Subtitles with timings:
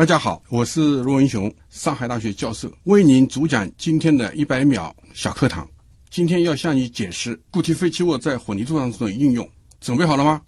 [0.00, 5.68] 大家好，我是罗文雄，上海大学教授，为您主讲今天的一百秒小课堂。
[6.08, 9.46] 今天要向你解释固体废弃物在混凝土当中的应用，
[9.78, 10.40] 准备好了吗？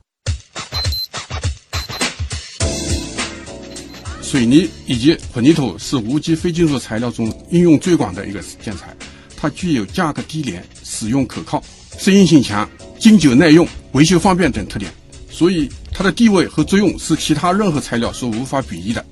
[4.22, 8.96] 水泥以及混凝土是无机非金属材料中应用最广的一个建材，
[9.36, 11.62] 它具有价格低廉、使用可靠、
[11.98, 12.66] 适应性强、
[12.98, 14.90] 经久耐用、维修方便等特点，
[15.28, 19.04] 所以它的地位和作用是其他任何材料所无法比拟的。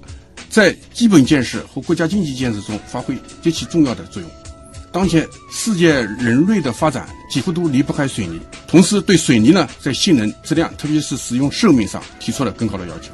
[0.50, 4.30] 在基本建设和国家经济建设中发挥极其重要的作用。
[4.92, 13.12] 当前世界人类的发展几乎都离不开水泥，同时对水泥呢在性能、质量，特别是使用寿命上提出了更高的要求。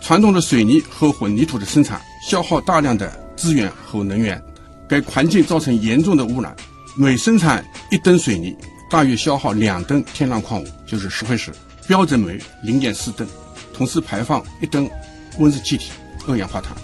[0.00, 4.42] 传统的水泥和混凝土的生产消耗大量的资源和能源，
[4.88, 6.54] 给环境造成严重的污染。
[6.96, 8.56] 每生产一吨水泥，
[8.90, 11.52] 大约消耗两吨天然矿物，就是石灰石，
[11.86, 13.28] 标准煤零点四吨，
[13.72, 14.90] 同时排放一吨
[15.38, 15.90] 温室气体。
[16.26, 16.76] 二氧化碳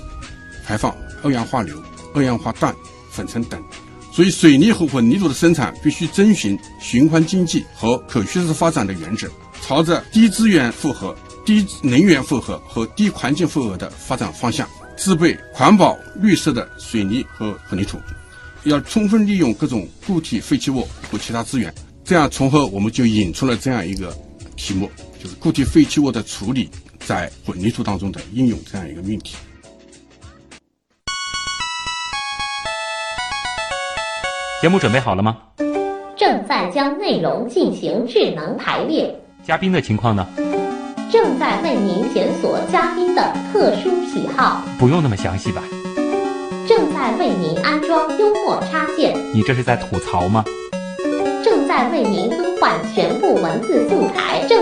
[0.65, 1.83] 排放、二氧化硫、
[2.15, 2.75] 二氧化氮、
[3.11, 3.63] 粉尘等，
[4.13, 9.29] 所以水泥和混凝土的生产必须遵循循环经济和可持续发展的原则，
[9.61, 17.99] 朝着低资源负荷、低能源负荷和低环境负荷的发展方向，制备环保绿色的水泥和混凝土。
[18.65, 21.75] 要充分利用各种固体废弃物和其他资源，
[22.05, 24.17] 这样从而我们就引出了这样一个
[24.55, 24.89] 题目，
[25.21, 26.71] 就是固体废弃物的处理。
[27.05, 29.37] 在混凝土当中的应用这样一个命题。
[34.61, 35.39] 节目准备好了吗？
[36.17, 39.13] 正在将内容进行智能排列。
[39.43, 40.25] 嘉宾的情况呢？
[41.11, 44.63] 正在为您检索嘉宾的特殊喜好。
[44.79, 45.63] 不用那么详细吧？
[46.69, 49.15] 正在为您安装幽默插件。
[49.35, 50.45] 你这是在吐槽吗？
[51.43, 54.47] 正在为您更换全部文字素材。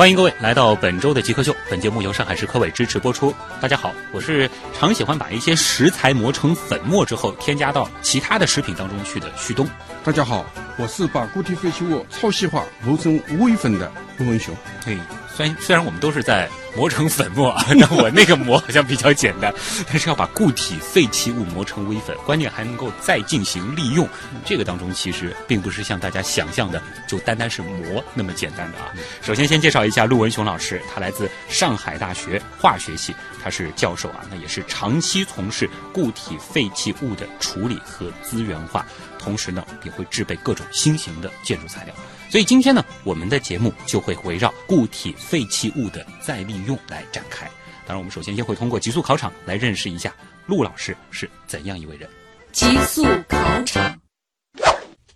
[0.00, 1.54] 欢迎各位来到本周的极客秀。
[1.68, 3.34] 本节目由上海市科委支持播出。
[3.60, 9.68] 大家好，我是常喜欢把一些食材磨成粉末之后，添加到其他的食品当中去的旭东。
[10.02, 10.46] 大家好，
[10.78, 14.54] 我是把固体废弃物超细化磨成微粉的陆文雄。
[14.84, 14.96] 对。
[15.32, 19.54] 虽然虽然我们都是在磨成粉末， 但我那个磨好像比较简单，
[19.88, 24.06] 但是要把固体废弃物磨成微粉，关键还能够再进行利用，
[24.44, 28.92] 这个当中其实并不是像大家想象的就单单是磨那么简单的啊。
[29.22, 38.84] 首先先介绍一下陆文雄老师，他来自上海大学化学系，他是教授啊，那也是长期从事固体废弃物的处理和资源化，
[39.18, 41.94] 同时呢也会制备各种新型的建筑材料。
[42.30, 47.44] 所以今天呢，我们的节目就会围绕固体废弃物的再利用来展开。
[47.84, 50.14] 当然，我们首先先会通过极速考场来认识一下
[50.46, 52.08] 陆老师是怎样一位人。
[52.52, 54.00] 极速考场，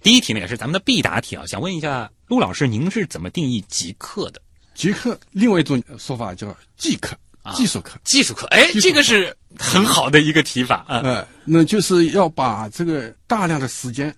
[0.03, 4.43] 第一题呢也是咱们的必答题啊，想问一下陆老师，您是怎么定义极客的？
[4.75, 7.17] 极客，另外一种说法叫技客，
[7.55, 8.45] 技术课，技术课。
[8.49, 10.99] 哎，这个是很好的一个提法啊。
[11.05, 14.13] 呃，那就是要把这个大量的时间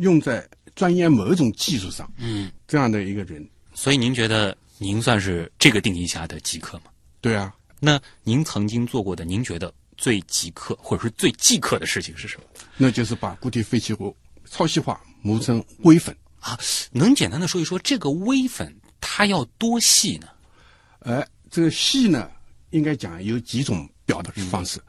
[0.00, 0.44] 用在。
[0.76, 6.84] 钻研某一种技术上，嗯，这样的一个人，所以您觉得您算是这个定义下的极客吗？
[7.20, 12.44] 对啊，那您曾经做过的，您觉得最极客或者是最忌客的事情是什么？
[12.76, 14.16] 那就是把固体废弃物
[14.50, 16.58] 超细化磨成微粉啊！
[16.92, 20.28] 能简单的说一说这个微粉它要多细呢？
[21.00, 22.30] 哎，这个细呢，
[22.70, 24.80] 应该讲有几种表达方式。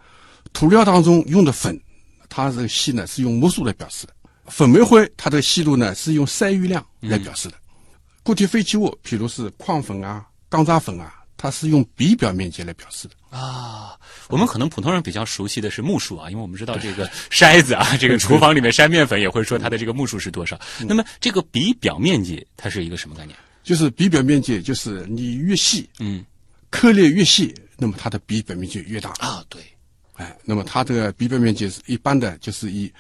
[0.52, 1.80] 涂料当中用的粉，
[2.28, 4.14] 它这个细呢是用目数来表示的。
[4.48, 7.56] 粉煤灰，它的细度呢是用筛余量来表示的。
[8.24, 13.38] 固体废弃物，比如是矿粉啊、钢渣粉啊，它是用比表面积来表示的。
[13.38, 13.96] 啊，
[14.30, 20.60] 我们可能普通人比较熟悉的是目数啊，因为我们知道这个筛子啊，这个厨房里面筛面粉也会说它的这个目数是多少。
[20.88, 23.38] 那么这个比表面积它是一个什么概念？
[23.62, 26.26] 就是比表面积，就是你越细，嗯，
[26.70, 29.44] 颗粒越细，那么它的比表面积越大啊。
[29.50, 29.62] 对，
[30.14, 32.92] 哎，那么它这个比表面积是一般的，就是以。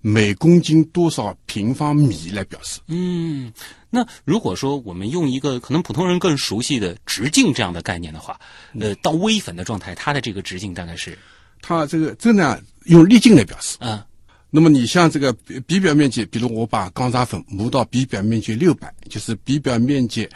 [0.00, 2.80] 每公斤多少平方米来表示？
[2.86, 3.52] 嗯，
[3.90, 8.40] 那如果说我们用一个可能普通人更熟悉的直径这样的概念的话，
[8.78, 11.18] 呃，到微粉的状态，它的这个直径大概是？
[11.60, 13.76] 它这个这呢用粒径来表示。
[13.80, 14.02] 嗯，
[14.48, 15.32] 那么你像这个
[15.66, 20.26] 比表面积，比如我把钢渣粉磨到比表面积六百，就是比表面积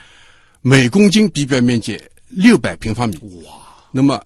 [0.60, 3.16] 每公斤比表面积六百平方米。
[3.46, 3.52] 哇！
[3.90, 4.22] 那么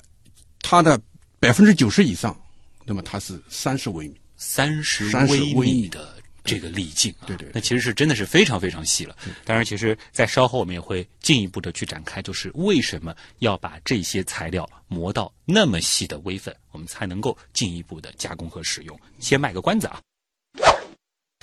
[0.63, 1.01] 它的
[1.39, 2.37] 百分之九十以上，
[2.85, 4.15] 那么它是三十微米。
[4.39, 7.27] 三十微米的这个粒径啊。
[7.27, 9.15] 对对对那其实是真的是非常非常细了。
[9.45, 18.99] 当然，其实，在稍后我们也会进一步的去展开，就是为什么要把这些材料磨到那么细的微粉，我们才能够进一步的加工和使用。
[19.19, 20.01] 先卖个关子啊。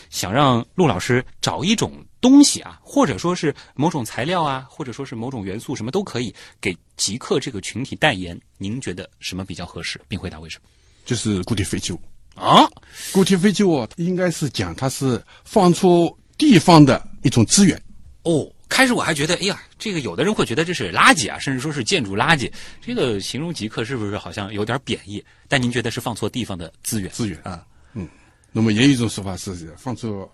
[0.10, 8.40] 想让陆老师找一种东西啊，或者说是某种材料啊，或者说是某种元素，什么都可以给极客这个群体代言。
[8.58, 10.00] 您觉得什么比较合适？
[10.08, 10.70] 并回答为什么
[11.06, 12.00] 就是固体废弃物。
[12.36, 12.70] 啊？
[13.12, 17.82] 固体废弃物应该是讲它是放出地方的一种资源。
[18.24, 22.52] 哦，开始我还觉得，哎呀，这个有的人会觉得这是垃圾啊，甚至说是建筑垃圾，
[22.82, 25.24] 这个形容极客是不是好像有点贬义？
[25.48, 27.12] 但您觉得是放错地方的资源？
[27.12, 28.08] 资源啊，嗯
[28.52, 30.28] 那么也有一种说法是放出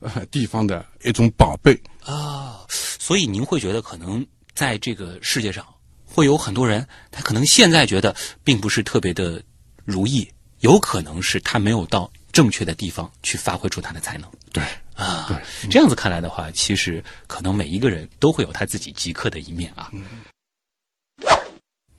[0.00, 2.64] 呃 地方的一种宝贝啊。
[2.68, 4.24] 所以您会觉得可能
[4.54, 5.66] 在这个世界上
[6.04, 8.14] 会有很多人，他可能现在觉得
[8.44, 9.42] 并不是特别的
[9.84, 10.28] 如意，
[10.62, 14.62] 有可能是他没有到正确的地方去发挥出他的才能对，
[14.94, 15.26] 啊。
[15.28, 19.90] 对，这样子看来的话，其实可能每一个人都会有他自己极客的一面啊。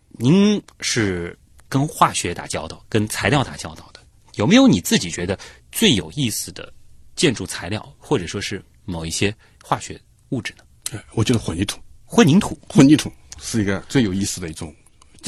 [0.07, 1.37] 您是
[1.67, 3.99] 跟化学打交道，跟材料打交道的，
[4.35, 5.37] 有没有你自己觉得
[5.71, 6.71] 最有意思的
[7.15, 9.99] 建筑材料，或者说是某一些化学
[10.29, 10.63] 物质呢？
[10.91, 13.11] 呃我觉得混凝土，混凝土，混凝土
[13.41, 14.73] 是一个最有意思的一种。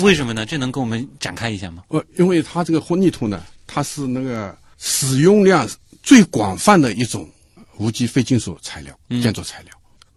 [0.01, 0.45] 为什么呢？
[0.45, 1.83] 这能跟我们展开一下吗？
[1.89, 5.67] 呃，因为它这个混凝土呢，它是那个使用量
[6.03, 7.29] 最广泛的一种
[7.77, 9.71] 无机非金属材料，建筑材料，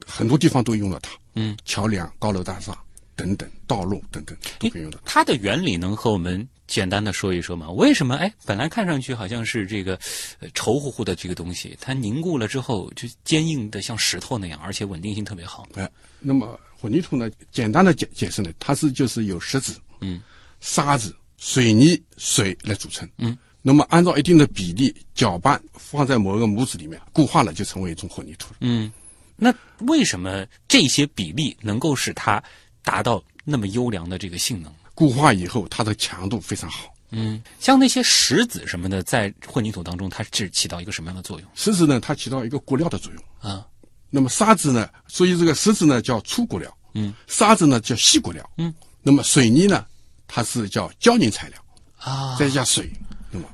[0.06, 1.12] 很多地方都用了它。
[1.34, 2.76] 嗯，桥梁、高楼大厦
[3.14, 5.20] 等等，道路等等都可以用的它。
[5.20, 7.70] 它的原理能和我们简单的说一说吗？
[7.70, 8.16] 为什么？
[8.16, 9.98] 哎，本来看上去好像是这个
[10.40, 15.66] 呃稠乎乎的这个东西，它凝固了之后就坚硬的像石头那样，而且稳定性特别好。
[15.74, 15.88] 哎，
[16.18, 20.22] 那么混凝土呢，简单的解解释呢，它是就是由石子、嗯，
[20.60, 23.08] 沙子、水泥、水来组成。
[23.18, 28.58] 嗯，那么按照一定的比例搅拌，放在某一个模子里面固化了，就成为一种混凝土了。
[28.60, 28.92] 嗯，
[29.36, 32.42] 那为什么这些比例能够使它
[32.82, 34.72] 达到那么优良的这个性能？
[34.94, 36.94] 固化以后，它的强度非常好。
[37.10, 43.50] 嗯，像那些石子什么的，在混凝土当中，它是起到一个什么样的作用石子呢，它起到一个固料的作用。
[43.52, 43.66] 啊？
[44.10, 48.72] 那么沙子呢，所以这个石子呢叫粗骨料，嗯，沙子呢叫细骨料，嗯。
[49.02, 49.86] 那么水泥呢，
[50.26, 51.58] 它是叫胶凝材料，
[51.98, 52.90] 啊，再加水。
[53.30, 53.46] 那么，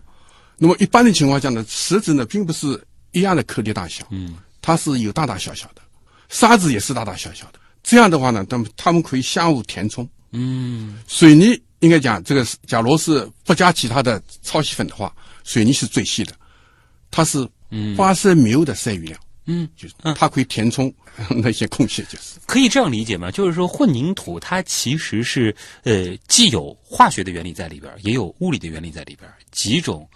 [0.56, 5.83] 那么一般的情况下呢，石子呢并不是一样的颗粒大小，嗯，它是有大大小小的，
[6.29, 7.61] 沙子也是大大小小的。
[7.83, 10.09] 这样的话呢，那么它们可以相互填充。
[10.33, 10.99] 嗯。
[11.07, 15.15] 水泥应该讲，这个是假如是不加其他的超细粉的话，
[15.45, 16.33] 水泥是最细的，
[17.11, 17.95] 它是嗯。
[17.95, 19.21] 发生缪的筛余量，嗯，
[19.76, 20.93] 就是它可以填充
[21.43, 23.31] 那些空隙，就是可以这样理解吗？
[23.31, 30.08] 就是说，混凝土它其实是呃，既有化学的原理在里边，也有物理的原理在里边，几种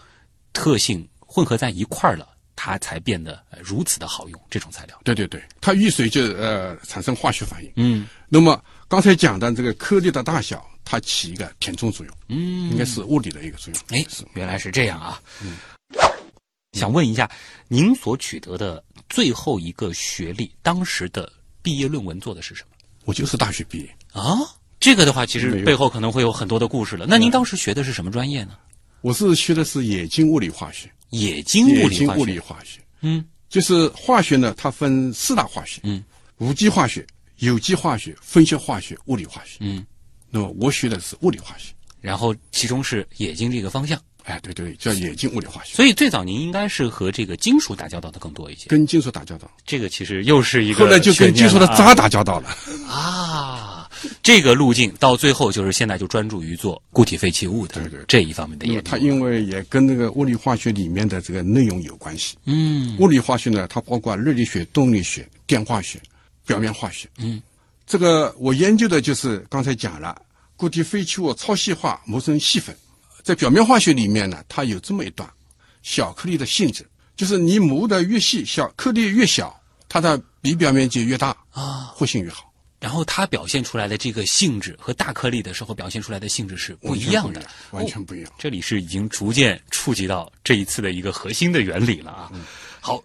[0.52, 4.40] 特性混合在一块儿了，它才变得呃如此的好用。
[4.50, 7.70] 这种材料，对对对，它遇水就呃产生化学反应。
[7.76, 13.82] 嗯那么刚才讲的这个颗粒的大小，它起一个填充作用，嗯应该是物理的一个作用。
[13.88, 15.20] 哎是，原来是这样啊。
[15.42, 15.58] 嗯，
[16.72, 17.30] 想问一下，
[17.68, 21.30] 您所取得的最后一个学历，当时的
[21.62, 24.38] 毕业论文做的是什么我就是大学毕业，啊？
[24.80, 27.04] 这个的话，其实背后可能会有很多的故事了。
[27.08, 28.56] 那您当时学的是什么专业呢？
[29.00, 32.04] 我是学的是冶金物理化学，冶金物理化学。
[32.04, 36.04] 冶金物理化学嗯就是化学呢，它分四大化学，嗯，
[36.36, 37.04] 无机化学、
[37.38, 39.56] 有机化学、分析化学、物理化学。
[39.60, 39.84] 嗯，
[40.30, 44.00] 那么我学的是物理化学，然后其中是冶金这个方向。
[44.28, 48.66] 哎，对对，叫冶金物理化学，所以最早您应该是和这个金属打交道的更多一些。
[48.68, 52.48] 跟金属打交道，这个其实又是一个后来就跟金属的渣打交道了。
[52.86, 53.74] 啊。
[54.22, 58.82] 这个路径到最后就是现在就专注于做固体废弃物的对对这一方面的研究。
[58.84, 62.36] 它因为也跟那个物理化学里面的这个内容有关系。
[62.44, 65.98] 嗯物理化学呢，它包括热力学、动力学、电化学、
[66.46, 67.08] 表面化学。
[67.18, 67.42] 嗯，
[67.86, 70.20] 这个我研究的就是刚才讲了，
[70.56, 72.76] 固体废弃物超细化磨成细粉。
[73.22, 75.28] 在表面化学里面呢，它有这么一段，
[75.82, 82.52] 小颗粒的性质，就是你磨的越细，小颗粒越小，它的比表面积越大，啊，活性越好。
[82.80, 87.42] 然后它表现出来的这个性质和大颗粒的时候表现出来的性质是不一样的。
[87.72, 88.32] 完全不一样。
[88.38, 92.30] 这里是已经逐渐触及到这一次的一个核心的原理了啊。
[92.80, 93.02] 好，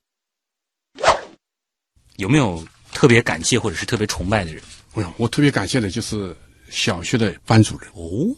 [2.18, 4.62] 有没有特别感谢或者是特别崇拜的人？
[4.94, 6.38] 没有，我特别感谢的就是
[6.70, 8.30] 小学的班主任，哦，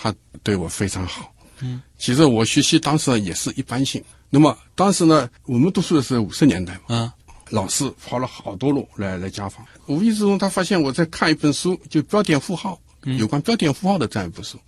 [0.00, 1.30] 他对我非常好。
[1.60, 4.02] 嗯，其实我学习当时也是一般性。
[4.30, 7.14] 那么当时呢，我们读书的是五十年代嘛，啊，
[7.50, 9.62] 老师跑了好多路来来家访。
[9.86, 12.80] 无意之中，他发现我在看一本书，就标点符号，
[13.18, 14.58] 有关标点符号的这样一本书，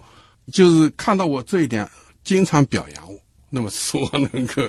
[0.53, 1.89] 就是看到我这一点，
[2.25, 3.19] 经常表扬我。
[3.55, 4.63] 那么说我能够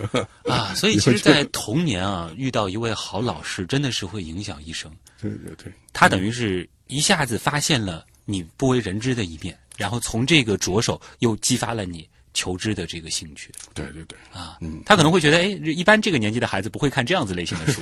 [0.44, 4.92] 啊，所以 其实，在童年啊，遇到一位好老师，真的是会影响一生。
[5.22, 13.52] 对对对，他等于是一下子发现了你不为人知的一面，然后从这个着手，又激发了你求知的这个兴趣。
[13.74, 17.82] 对对对，啊，嗯，他可能会觉得，哎，一般这个年纪的孩子不会看这样子类型的书。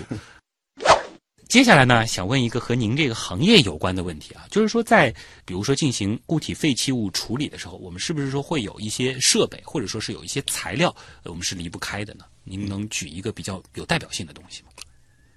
[1.47, 10.95] 接下来呢，想问一个和您这个行业有关的问题啊，就是说，在比如说进行固体废弃物处理的时候，我们是不是说会有一些设备，或者说是有一些材料，
[11.25, 12.23] 我们是离不开的呢？
[12.45, 14.69] 您能举一个比较有代表性的东西吗？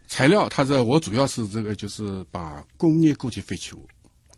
[0.06, 3.84] 材料，它这我主要是这个，就是把工业固体废弃物，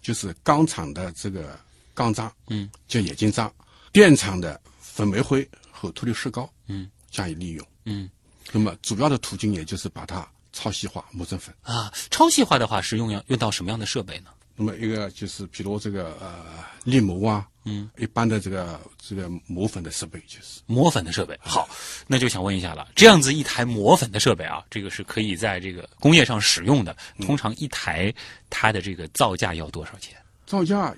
[0.01, 1.61] 就是钢厂的这个
[1.97, 3.51] 钢渣，嗯，叫冶金渣，
[3.91, 7.67] 电厂的粉煤灰和脱硫石膏，嗯，加以利用。
[7.87, 8.09] 嗯，
[8.53, 11.55] 那么主要的途径也就是把它超细化磨成粉。
[11.63, 14.31] 啊，超细化的话是用要用到什么样的设备呢？
[14.59, 20.61] 那么一个就是比如这个呃力磨啊，嗯，一般的这个这个磨粉的设备就是。
[20.67, 21.39] 磨粉的设备。
[21.43, 21.69] 好，
[22.07, 28.13] 那就想问一下了，这样子一台磨粉的设备啊，这个是可以在这个工业上使用的，通常一台
[28.49, 30.17] 它的这个造价要多少钱？
[30.47, 30.95] 造价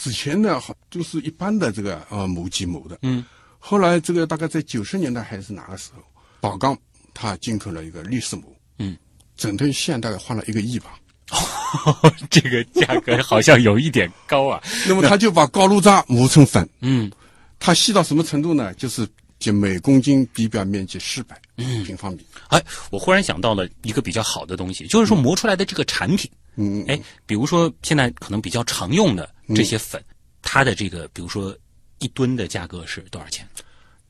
[0.00, 3.22] 之前呢，好就是一般的这个呃磨机磨的，嗯，
[3.58, 6.02] 后来这个大概在九十年代还是哪个时候，
[6.40, 6.74] 宝钢
[7.12, 8.96] 它进口了一个律师母，嗯，
[9.36, 10.94] 整根线大概花了一个亿吧。
[12.30, 14.60] 这个价格好像有一点高啊。
[14.88, 17.12] 那么他就把高炉渣磨成粉，嗯，
[17.58, 18.72] 它细到什么程度呢？
[18.74, 19.06] 就是
[19.38, 22.24] 就每公斤地表面积四百平方米。
[22.48, 26.39] 哎，我忽然想到了一个比较好的东西，就是说磨出来的这个产品，嗯，
[26.86, 30.02] 哎，比如说现在可能比较常用的这些粉，
[30.42, 31.56] 它的这个比如说
[31.98, 33.48] 一吨的价格是多少钱？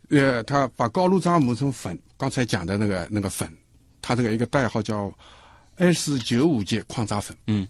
[0.09, 3.49] 呃，它把高炉渣磨成粉，刚才讲的那个那个粉，
[4.03, 5.13] 它这个一个代号叫
[5.77, 7.37] S 九五级矿渣粉。
[7.47, 7.67] 嗯，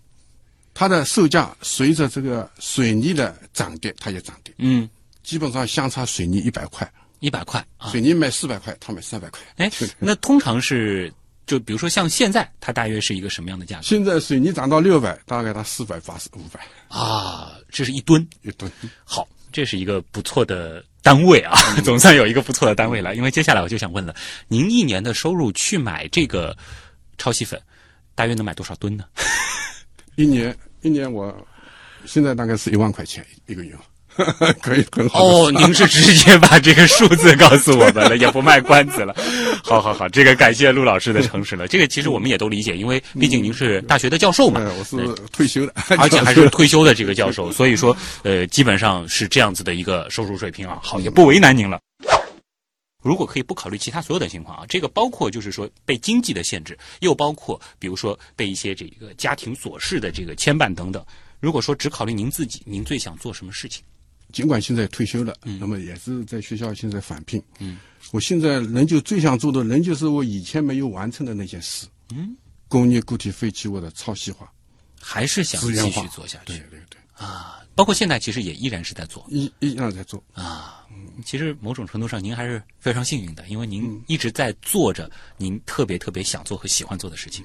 [0.73, 4.89] 它的售价随着这个水泥的涨跌，它也涨跌，嗯，
[5.23, 7.91] 基本上相差水泥一百块，一百块啊。
[7.91, 9.41] 水泥卖四百块，他卖三百块。
[9.57, 11.13] 哎， 那通常是
[11.51, 17.59] 就比如说像现在，它大约是一个什么样的价格现在水泥涨到六百，大概它四百八十五百啊？
[17.71, 18.25] 这是一吨。
[18.43, 18.71] 一吨。
[19.03, 23.17] 好，这是一个不错的单位啊，总算有一个不错的单位了。
[23.17, 24.15] 因为接下来我就想问了，
[24.47, 26.57] 您一年的收入去买这个
[27.19, 27.61] 超细粉，
[28.15, 29.05] 大约能买多少吨呢？
[30.15, 31.37] 一年一年我
[32.07, 33.75] 现在大概是一万块钱一个月，
[34.61, 35.25] 可以很好。
[35.25, 39.15] 哦，您是直接把这个数字告诉我们了，也不卖关子了。
[39.63, 41.69] 好好好，这个感谢陆老师的诚实了。
[41.69, 50.79] 这个其实我们也都理解，因为毕竟您是大学的教授嘛，呃，我是退休的，而且还是 退休的这个教授，所以说呃，基本上是这样子的一个收入水平啊。
[50.83, 51.79] 好，也不为难您了。
[53.03, 61.03] 如果可以不考虑其他所有的情况啊，这个包括就是说被经济的限制，又包括比如说被一些这个家庭琐事的这个牵绊等等。
[61.41, 63.83] 如果说只考虑您自己，您最想做什么事情？
[64.31, 67.43] 尽管现在退休了，那么也是在学校现在返聘。
[67.59, 67.79] 嗯，
[68.13, 71.87] 我现在仍旧最想做的，仍旧是我以前没有完成的那件事。
[72.13, 72.37] 嗯，
[72.69, 74.53] 工业固体废弃物的超细化、
[75.01, 77.65] 还是想继续做下去对对对，啊？
[77.75, 80.23] 包括现在其实也依然是在做一一样在做。
[80.33, 80.77] 啊。
[81.25, 87.45] 其实某种程度上，您还是非常幸运的，因为您一直在做着您特别特别想做和喜欢做的事情。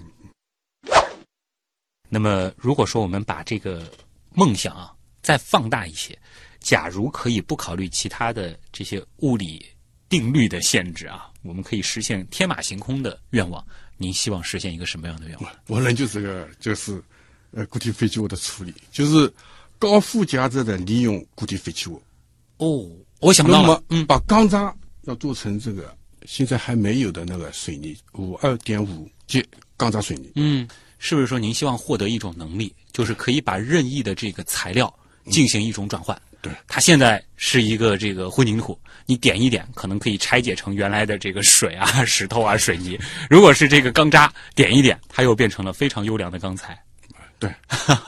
[2.10, 3.92] 那么，如果说我们把这个
[4.34, 6.18] 梦想啊再放大一些，
[6.66, 9.64] 假如可以不考虑其他的这些物理
[10.10, 13.64] 定律的限制啊，我们可以实现天马行空的愿望。
[13.98, 15.52] 您希望实现一个什么样的愿望？
[15.68, 17.00] 我仍旧这个就是，
[17.52, 19.32] 呃，固体废弃物的处理，就是
[19.78, 22.02] 高附加值的利用固体废弃物。
[22.58, 25.96] 哦，我想那么到了，，嗯，把钢渣要做成这个
[26.26, 29.46] 现在还没有的那个水泥，五二点五级
[29.78, 30.32] 钢渣水泥。
[30.34, 30.68] 嗯，
[30.98, 34.92] 是不是说您希望获得一种能力，就是可以把任意的这个材料
[35.30, 36.20] 进行一种转换？
[36.46, 43.00] 对它现在是一个这个混凝土，你点一点，可能可以拆解成原来的这个水啊、 石头啊、水泥。
[43.28, 46.80] 如果是这个钢渣，点一点，它又变成了非常优良的钢材。
[47.40, 47.52] 对，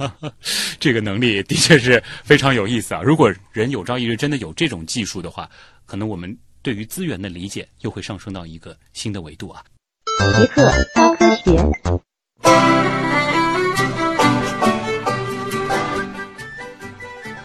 [0.80, 3.02] 这个能力的确是非常有意思啊！
[3.02, 5.50] 如果人有朝一日真的有这种技术的话，
[5.88, 9.64] 可能我们对于资源的理解又会上升到一个新的维度啊。
[10.36, 13.17] 极客高科学。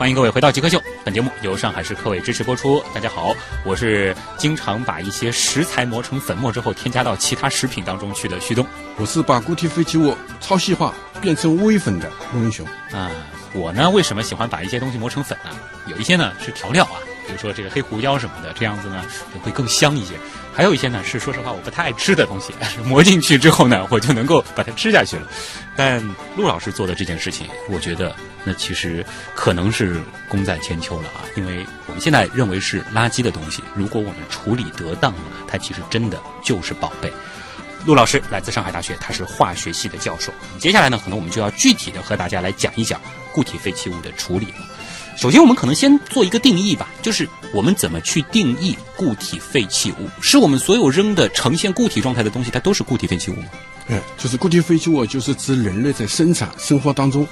[0.02, 2.82] 欢迎各位回到极客秀，本节目由上海市科委支持播出。
[2.92, 8.66] 大家好，我是经常把一些食材磨成粉末之后添加到其他食品当中去的旭东
[8.96, 12.66] 我是把固体废弃物超细化变成微粉的龙英雄。
[12.90, 13.12] 啊。
[13.52, 15.50] 我呢，为什么喜欢把一些东西磨成粉呢？
[15.86, 19.04] 有一些呢是调料啊，比如说这个黑胡椒什么的，这样子呢
[19.44, 20.14] 会更香一些。
[20.54, 22.52] 还有一些呢是说实话我不太爱吃的东西，
[22.84, 25.26] 磨进去之后呢，我就能够把它吃下去了。
[25.76, 26.02] 但
[26.36, 29.04] 陆老师做的这件事情，我觉得那其实
[29.34, 37.10] 可能是功在千秋了啊，因为我们现在认为是垃圾的东西，如果我们处理得当了，它其实真的就是宝贝。
[37.84, 40.32] 陆老师来自上海大学，他是化学系的教授。
[40.58, 43.00] 接下来呢，可能我们就要具体的和大家来讲一讲
[43.32, 44.58] 固体废弃物的处理了。
[45.16, 50.08] 首先，我们可能先做一个定义吧，就是我们怎么去定义固体废弃物？
[50.20, 53.46] 是我们所有扔的呈现固体状态的东西，它都是固体废弃物吗？
[53.88, 57.26] 嗯，就是固体废弃物，就是指人类在生产生活当中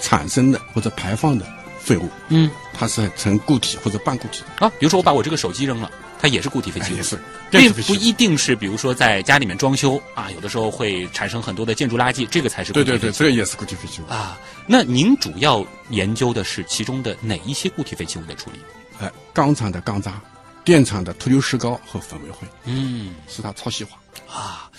[0.00, 1.46] 产生的或者排放的
[1.84, 2.08] 废物。
[2.28, 4.42] 嗯，它是呈固体或者半固体。
[4.58, 7.18] 啊，比如说我把我这个手机扔了，它也是固体废弃物，哎也是
[7.50, 14.06] 并不一定是，比如说在家里面装修啊，有的时候会产生很多的建筑垃圾，这个才是固对对对，这个也是固体废弃物。
[14.10, 14.40] 啊。
[14.66, 18.58] 那您主要研究的是其中的哪一些固体废弃物的处理？
[18.98, 20.20] 哎，钢厂的钢渣，
[20.64, 23.98] 电厂的脱硫石膏和粉煤灰，嗯使它超细化。
[24.26, 24.70] 啊，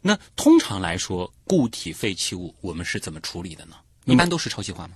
[0.00, 3.76] 那通常来说，固体废弃物我们是怎么处理的呢？
[4.06, 4.94] 一般都是超细化吗？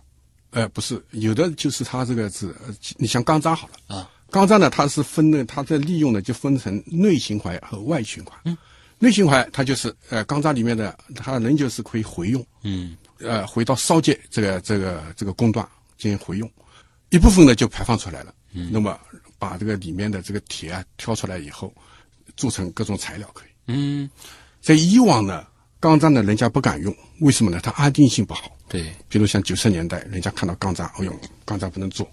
[0.51, 8.39] 呃，不是，有的就是它这个是，呃你像钢渣好了啊，钢渣呢，它是分的，它的利用呢就分成内循环和外循环。
[8.45, 8.57] 嗯，
[8.99, 15.67] 内循环它就是呃钢渣里面的，它仍旧是可以回用，嗯呃，回到烧结这个这个这个工段
[15.99, 16.51] 进行回用，
[17.11, 18.35] 一部分呢就排放出来了。
[18.53, 18.99] 嗯，那么
[19.39, 21.73] 把这个里面的这个铁啊挑出来以后，
[22.37, 23.49] 做成各种材料可以。
[23.67, 24.09] 嗯，
[24.63, 25.47] 在以往呢，
[25.81, 27.61] 钢渣呢人家不敢用，为什么呢？
[27.63, 28.51] 它安定性不好。
[28.69, 31.13] 对，比如像九十年代，人家看到钢渣，哎呦，
[31.45, 32.07] 钢渣不能做，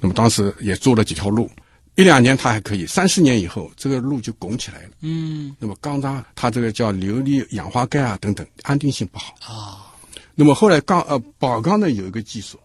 [0.00, 1.48] 那么当时也做了几条路，
[1.96, 4.90] 一两年它还可以，三四年以后，这个路就拱起来了。
[5.02, 9.34] 嗯那么钢渣它这个叫硫离氧化钙啊等等，安定性不好。
[9.42, 9.92] 啊，
[10.34, 12.58] 那么后来钢呃宝钢呢有一个技术，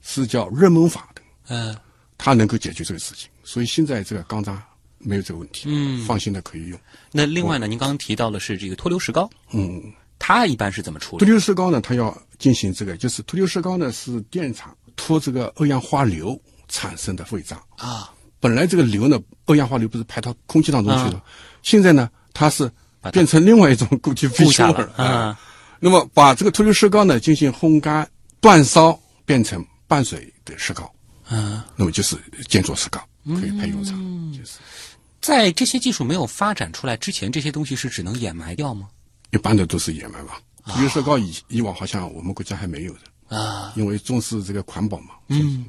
[0.00, 1.76] 是叫热艨法的，嗯，
[2.16, 4.64] 它能够解决这个事情，所以现在这个钢渣
[5.00, 6.78] 没有这个问题，嗯放心的可以用。
[7.10, 9.82] 那另外呢，您刚刚提到的是这个脱硫石膏，嗯，
[10.18, 11.28] 它一般是怎么处理脱？
[11.28, 17.60] 硫石膏呢，它要进行这个，就是脱硫石膏呢是电厂脱这个二氧化硫产生的废渣。
[17.76, 21.24] 啊，本来这个硫呢，二氧化硫不是排到空气当中去了，啊
[21.62, 22.70] 现在呢，它是
[23.12, 24.92] 变成另外一种固体废弃物了。
[24.96, 25.40] 了啊。
[25.82, 28.06] 那么把这个脱硫石膏呢进行烘干、
[28.42, 30.92] 煅烧，变成半水的石膏，
[31.30, 33.98] 嗯，那么就是建筑石膏，可以派用场。
[34.30, 34.58] 就是
[35.20, 38.88] 在这些技术没有发展出来之前，这些东西是只能掩埋掉吗？
[39.30, 40.40] 一般的都是掩埋吧。
[40.66, 45.14] 脱硫石膏以以往好像我们国家还没有的，啊，因为重视这个环保嘛。
[45.28, 45.64] 嗯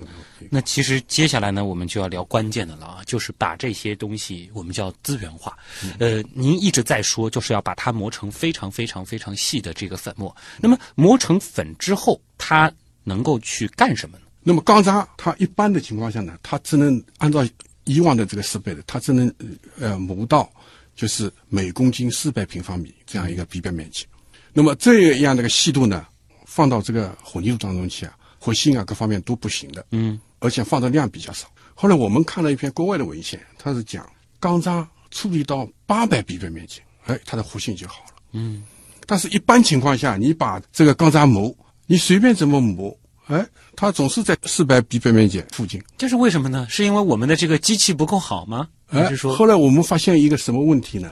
[0.50, 5.58] 那其实接下来呢，我们就要聊关键的了啊，就是把这些东西我们叫资源化。
[6.00, 10.36] 呃，您一直在说，就是要把它磨成非常非常非常细的这个粉末。
[10.60, 12.72] 那么磨成粉之后，它
[13.04, 14.24] 能够去干什么呢？
[14.44, 17.48] 那么钢渣它一般的情况下呢，它只能按照
[17.92, 19.34] 以往的这个设备的，它只能
[19.80, 20.50] 呃磨到
[20.96, 24.06] 就是每公斤四百平方米这样一个比表面积。
[24.54, 26.06] 那么这样的一个细度呢，
[26.46, 29.86] 放到这个混凝土当中去啊，活性啊各方面都不行的。
[29.92, 31.48] 嗯，而且放的量比较少。
[31.74, 34.08] 后来我们看了一篇国外的文献，它是讲
[34.40, 38.12] 钢渣处理到八百比表面积，哎，它的活性就好了。
[38.34, 38.64] 嗯，
[39.08, 41.56] 但是一般情况下，你把这个钢渣磨，
[41.88, 42.96] 你随便怎么磨，
[43.32, 45.82] 哎，它总是在四百比表面减附近。
[45.98, 46.68] 这是为什么呢？
[46.70, 48.68] 是因为我们的这个机器不够好吗？
[48.88, 51.12] 还哎是，说后来我们发现一个什么问题呢？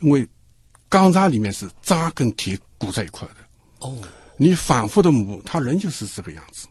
[0.00, 0.26] 因为
[0.88, 3.34] 钢渣里面是渣跟铁鼓在一块的，
[3.80, 3.96] 哦，
[4.36, 6.66] 你反复的磨，它仍旧是这个样子。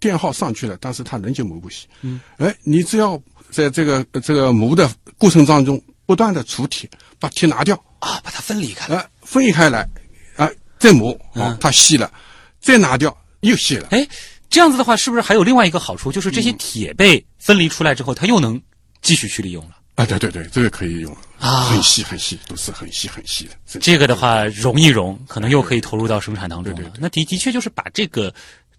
[0.00, 1.86] 电耗上去了，但是它仍旧磨不细。
[2.02, 3.18] 嗯，哎，你只要
[3.50, 8.94] 在这个这个磨的过程当中，不断的除铁，把铁拿掉，啊，把它分离开。
[8.94, 9.88] 哎，分离开来，
[10.36, 12.12] 啊，再磨，啊嗯，它细了，
[12.60, 13.16] 再拿掉
[13.48, 13.88] 又细了。
[13.90, 14.06] 哎，
[14.50, 18.60] 这样子的话，是不是还有另外一个好处，就是这些铁被分离出来之后，它又能
[19.02, 19.76] 继续去利用了？
[19.96, 23.78] 啊，对对对，这个可以用啊很细很细，都是很细很细的。
[23.80, 26.76] 这个的话，融一融，可能又可以投入到生产当中了。
[26.76, 28.34] 对对对那的的确就是把这个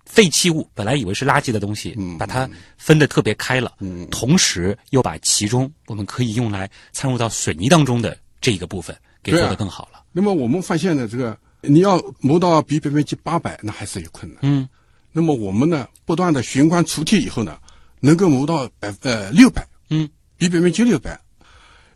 [0.06, 10.04] 废弃物，本来以为是垃圾的东西，嗯把它分得特别开了，嗯同时又把其中我们可以用来掺入到水泥当中的这一个部分给做得更好了。
[10.12, 14.39] 那么我们发现呢，这个你要磨到比表面积八百，那还是有困难。
[14.43, 14.67] 嗯，
[15.12, 17.58] 那么我们呢，不断的循环除铁以后呢，
[17.99, 21.19] 能够磨到百呃六百，嗯，比表面积六百。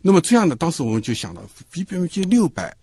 [0.00, 2.74] 那么这样呢，当时我们就想到，比表面积六百，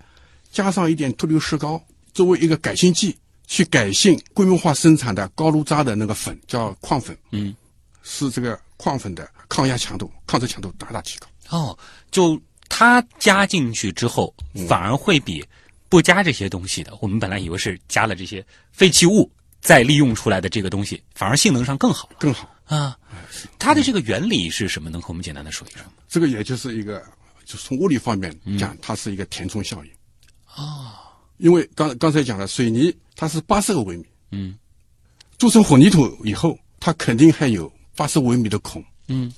[0.52, 1.82] 加上一点脱硫石膏，
[2.14, 7.56] 作为一个改性剂，去改性规模化生产的高炉渣的那个粉，叫矿粉，嗯，
[8.04, 11.28] 是这个矿粉的抗压强度、抗震强度大大提高。
[11.50, 11.78] 哦，
[12.12, 15.44] 就它加进去之后，嗯反而会比
[15.90, 22.50] 不加这些东西的，我们本来以为是加了这些废弃物再利用出来的这个东西，反而性能上更好了更好。
[22.66, 22.98] 啊。
[23.60, 24.90] 它的这个原理是什么？
[24.90, 25.92] 能和我们简单的说一说吗？
[26.08, 27.04] 这个也就是一个
[27.46, 29.92] 就从物理方面讲，它是一个填充效应。
[30.46, 31.02] 啊，
[31.38, 34.58] 因为刚刚才讲了，水泥它是八十个微米，嗯，
[35.38, 38.84] 做成混凝土以后，它肯定还有八十微米的孔。
[39.08, 39.32] 嗯，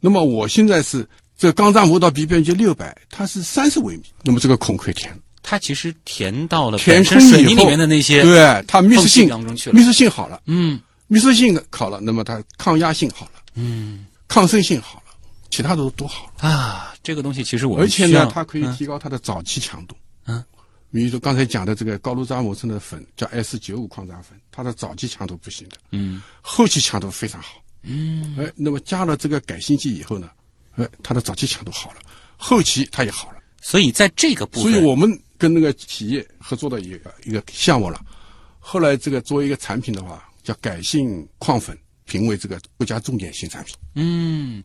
[0.00, 5.18] 那么我现在是这个钢渣磨到比边界六百，它是三十微米，那么这个孔可以填。
[5.48, 9.78] 它其实填到了填本身充水泥里面的那些，对它密实性当中去了。
[9.78, 10.80] 密实性好了，嗯。
[11.06, 14.06] 密实性好了，那么它抗压性好了，嗯。
[14.26, 15.14] 抗渗性好了，
[15.48, 16.48] 其他的都都好了。
[16.48, 18.76] 啊，这个东西其实我而且呢，它可以嗯。
[18.76, 19.94] 提高它的早期强度。
[20.26, 20.44] 嗯，
[20.90, 26.20] 比如说刚才讲的这个高炉渣磨成的粉叫 S 九五矿渣粉，它的早期强度不行的，嗯。
[26.40, 27.62] 后期强度非常好。
[27.84, 28.34] 嗯。
[28.36, 30.28] 哎，那么加了这个改性剂以后呢，
[30.74, 32.00] 哎，它的早期强度好了，
[32.36, 33.36] 后期它也好了。
[33.62, 38.00] 所以在这个部分，所以我们跟那个企业合作的一个一个项目了。
[38.58, 43.76] 后来这个作为一个产品的话，叫改性矿粉，评为这个国家重点新产品。
[43.94, 44.62] 嗯，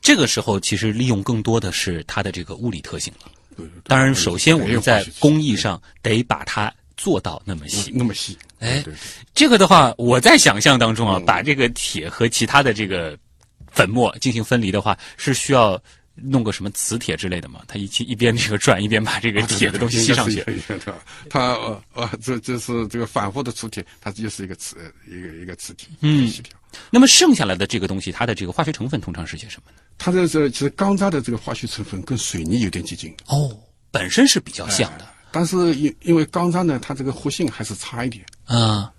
[0.00, 3.30] 这个时候其实利用更多的是它的这个物理特性了。
[3.56, 7.90] 对对对当然，首先我们在工艺上上得把它做到那么细。
[7.94, 8.38] 那么细。
[8.60, 8.84] 哎
[9.34, 13.18] 这个的话，我在想象当中啊，嗯把这个铁和其他的这个
[13.72, 15.82] 粉末进行分离的话，是需要
[16.22, 17.60] 弄个什么磁铁之类的嘛？
[17.66, 20.44] 它一起一边这个转，一边把这个铁的东西吸上去
[21.28, 24.76] 它呃呃，这这是这个反复的磁铁，它就是一个磁
[25.08, 26.32] 一个一个磁体，嗯。
[26.88, 29.78] 那么剩下来的这个东西，它的这个化学成分通常是些什么呢？
[29.98, 33.58] 它这是其实钢渣的这个化学成分跟水泥有点接近，哦，
[33.90, 38.24] 本身是比较像的哎但是因因为钢渣呢，它这个活性还是差一点。
[38.44, 38.92] 啊，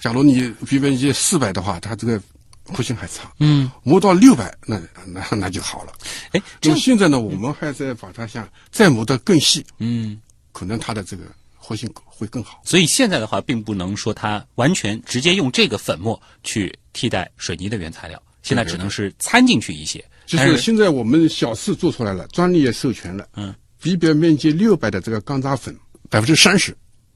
[0.00, 2.20] 假如你比边界四百的话，它这个
[2.64, 3.32] 活性还差。
[3.40, 5.92] 嗯，磨到六百，那那那就好了。
[6.32, 10.20] 哎，这样那么现在呢，我们还在把它像再磨得更细，嗯。
[10.52, 11.24] 可能它的这个
[11.56, 12.62] 活性会更好。
[12.64, 20.04] 所以现在的话，并不能说它完全直接用这个粉末去替代水泥的原材料，现在只能是掺进去一些。
[20.26, 23.26] 就是现在我们小试做出来了，专利也授权了。
[23.34, 25.76] 嗯，比表面积六百的这个钢渣粉，
[26.08, 26.72] 百分之三十，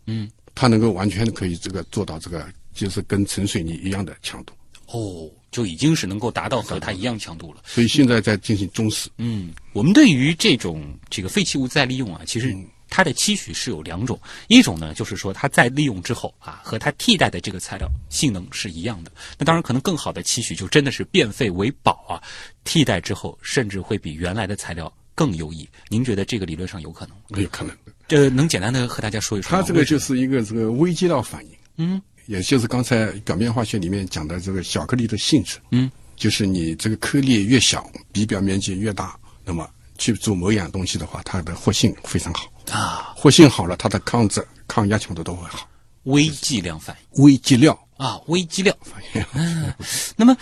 [0.06, 4.52] 嗯，它能够完全可以这个做到这个，就是跟纯水泥一样的强度。
[4.90, 7.60] 哦，就已经是能够达到和它一样强度了。
[7.64, 9.08] 所以现在在进行中试。
[9.18, 12.56] 嗯，我们对于这种这个废弃物再利用啊，其实
[12.88, 19.12] 它的期许是有两种，一种呢就是说它再利用之后啊，和它替代的这个材料性能是一样的。
[19.38, 22.16] 那当然，可能更好的期许就真的是变废为宝啊，
[22.64, 25.68] 替代之后甚至会比原来的材料更优异。
[25.88, 27.38] 您觉得这个理论上有可能吗？
[27.38, 27.76] 有可能，
[28.08, 29.60] 这能简单的和大家说一说吗？
[29.60, 45.66] 它这个就是一个这个微基料反应，嗯也就是刚才表面化学里面讲的这个小颗粒的性质，嗯，就是你这个颗粒越小，比表面积越大，那么去做某样东西的话，它的活性非常好，啊，活性好了，它的抗质、抗压强度都会好。
[46.02, 48.76] 微剂量反应微剂量啊，微剂量。
[48.82, 49.74] 反应，
[50.14, 50.36] 那么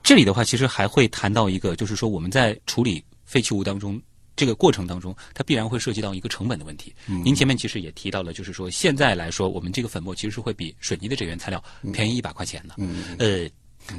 [0.00, 4.00] 这里的话，其实还会谈到一个，就是说我们在处理废弃物当中。
[4.34, 6.94] 这个过程当中，它必然会涉及到一个成本的问题。
[7.24, 12.74] 您前面其实也提到了，就是说现在来说，我们这个粉末其实是会比水泥的这原材料便宜一百块钱的。
[13.18, 13.48] 呃，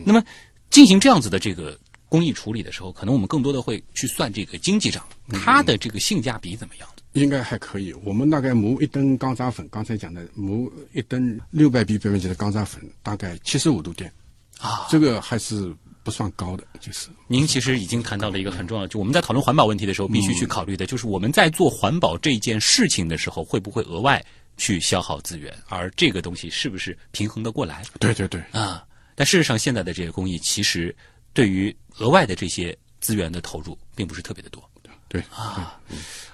[0.06, 0.24] 那么
[0.70, 6.88] 进行这样子的这个工艺处理的时候，可能我们更多的会去算这个经济账，它的这个性价比怎么样？
[7.14, 7.94] 应该还可以。
[8.04, 14.12] 我们大概磨一吨钢渣粉，刚才讲的磨一吨六百比表面积的钢渣粉，大概七十五度电，
[14.58, 15.72] 啊，这个还是
[16.04, 24.24] 不算高的，就是您其实已经谈到了一个很重要的，就我们在讨论环保问题的时候，必须去考虑的，就是我们在做环保这件事情的时候，会不会额外
[24.58, 27.84] 去消耗资源，而这个东西是不是平衡的过来？
[28.00, 28.86] 对对对，啊？
[29.16, 30.96] 但事实上，现在的这个工艺其实
[31.34, 34.64] 对于额外的这些资源的投入，并不是特别的多，
[35.08, 35.80] 对啊，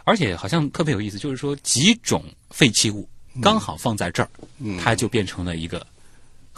[0.05, 3.07] 而且好像特别有意思，就是说几种废弃物
[3.41, 4.29] 刚好放在这儿，
[4.81, 5.85] 它就变成了一个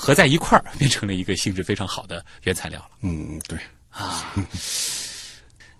[0.01, 2.89] 合在一块儿，变成了一个性质非常好的原材料了。
[3.01, 3.59] 嗯对。
[3.91, 4.33] 啊，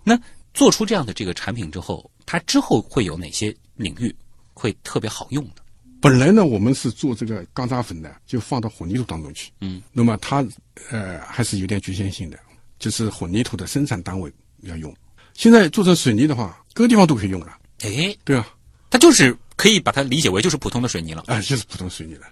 [0.04, 0.16] 那
[0.54, 4.14] 做出这样的这个产品之后，它之后会有哪些领域
[4.52, 5.62] 会特别好用的？
[6.00, 9.50] 本来呢，我们是做这个钢渣粉的，就放到混凝土当中去。
[9.60, 10.44] 嗯，那么它
[10.90, 12.38] 呃还是有点局限性的，
[12.78, 14.30] 就是混凝土的生产单位
[14.60, 14.94] 要用。
[15.34, 18.46] 现在做成水泥的话，各个地方都可以用了，哎，对啊，
[18.90, 21.24] 它就是可以把它理解为就是普通的水泥了。
[21.28, 22.26] 啊、就是普通水泥了，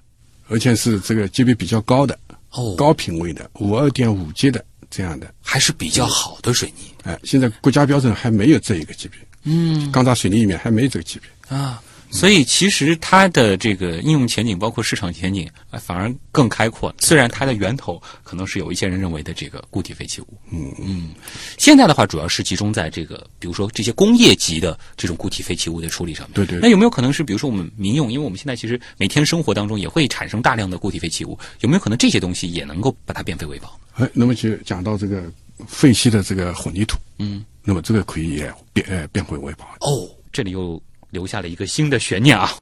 [0.50, 2.18] 而且是这个级别比较高的、
[2.50, 5.32] 哦，高品位的五二点五级的这样的。
[5.40, 11.56] 还是比较好的水泥哎、现在国家标准还没有这一个级别，嗯钢渣水泥里面还没有这个级别。
[11.56, 11.82] 啊。
[12.10, 16.92] 所以其实它的这个应用前景，包括市场前景，啊，反而更开阔。
[16.98, 21.10] 虽然它的源头可能是有一些人认为的这个固体废弃物，嗯嗯，
[21.56, 26.34] 现在的话主要是集中在这个，比如说这些工业级的这种固体废弃物的处理上面。
[26.34, 33.78] 对对那有没有可能是，比如说我们民用，因为我们现在其实每天生活当中也会产生大量的固体废弃物，有没有可能这些东西也能够把它变废为宝？
[33.94, 35.22] 哎，那么就讲到这个
[35.66, 39.66] 废弃的这个混凝土，嗯，那么这个可以也变呃变回为宝。
[39.80, 42.52] 哦，这里又留下了一个新的悬念啊！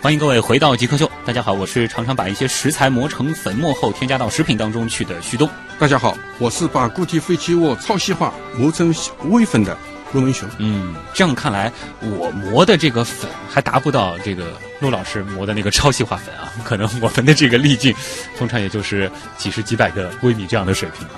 [0.00, 5.48] 欢迎各位回到极客秀，大家好，我是常常把一些食材磨成粉末后添加到食品当中去的旭东。
[5.78, 8.92] 大家好，我是把固体废弃物超细化磨成
[9.28, 9.78] 微粉的
[10.12, 10.48] 陆文雄。
[10.58, 16.52] 嗯，这样看来，我磨的这个粉还达不到这个陆老师磨的那个超细化粉啊。
[16.64, 17.94] 可能我们的这个粒径，
[18.36, 21.14] 通常也就是几十几百个微米这样的水平啊。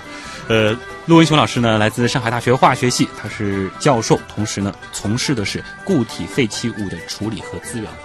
[0.48, 0.76] 呃，
[1.06, 7.98] 陆文雄老师呢，来自上海大学化学系，他是教授，同时呢，从事的是固体废弃物的处理和资源化。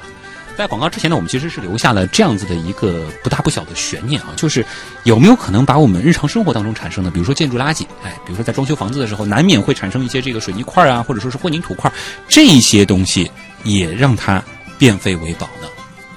[0.58, 4.65] 在广告之前呢，我们其实是留下了这样子的一个不大不小的悬念啊，就是
[5.04, 11.89] 有没有可能把我们日常生活当中产生的，比如说建筑垃圾，哎，比如说在装修房子的时候，难免会产生一些这个水泥块啊，或者说是混凝土块，
[12.28, 13.32] 这些东西
[13.63, 14.43] 也让它
[14.78, 15.67] 变废为宝呢？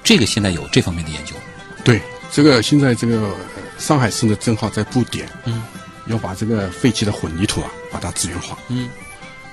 [0.02, 1.36] 这个现在有这方面的研究。
[1.84, 2.00] 对，
[2.32, 3.30] 这个现在这个
[3.78, 5.62] 上海市呢，正好在布点，嗯，
[6.06, 8.56] 要把这个废弃的混凝土啊，把它资源化。
[8.68, 8.88] 嗯，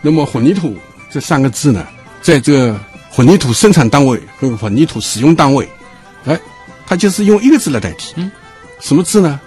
[0.02, 0.78] 那么混凝土
[1.10, 1.88] 这三个字呢，
[2.22, 5.68] 在这个混凝土生产单位和混凝土使用单位，
[6.26, 6.40] 哎，
[6.86, 8.14] 它就是用一个字来代替。
[8.18, 8.32] 嗯，
[8.80, 9.40] 什么字呢？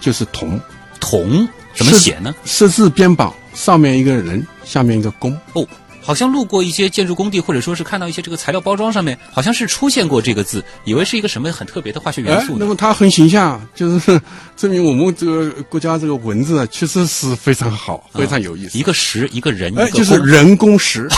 [0.00, 0.60] 就是铜。
[0.98, 2.34] 铜怎么是写呢？
[2.44, 5.38] 十字边榜，上面一个人，下面一个工。
[5.52, 5.64] 哦，
[6.06, 12.56] 好像路过一些建筑工地，或者说是看到一些这个材料包装上面，好像是出现过这个字，以为是一个什么很特别的化学元哎素，哎。
[12.60, 14.20] 那么它很形象，就是
[14.56, 18.78] 证明我们这个国家这个文字啊，确实是非常好，非常有意思。
[18.78, 21.08] 一个石，一个人， 就是人工石，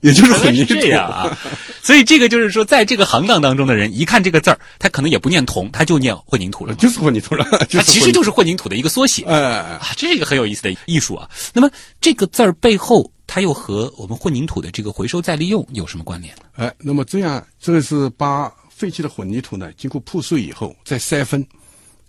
[0.00, 1.38] 也就是很是混凝土这样啊，
[1.82, 6.74] 所以这个就是说，在这个行当当中的人，一看这个字儿，他可能也不念铜，他就念混凝土了。
[6.76, 9.36] 就是混凝土了， 它其实就是混凝土的一个缩写哎。
[9.38, 11.28] 啊，这是一个很有意思的艺术啊。
[11.52, 11.68] 那么
[12.00, 16.42] 这个字儿背后，它又和我们混凝土的这个回收再利用有什么关联呢？
[16.54, 21.46] 哎，那么这样，这个是把废弃的混凝土呢，经过破碎以后再筛分，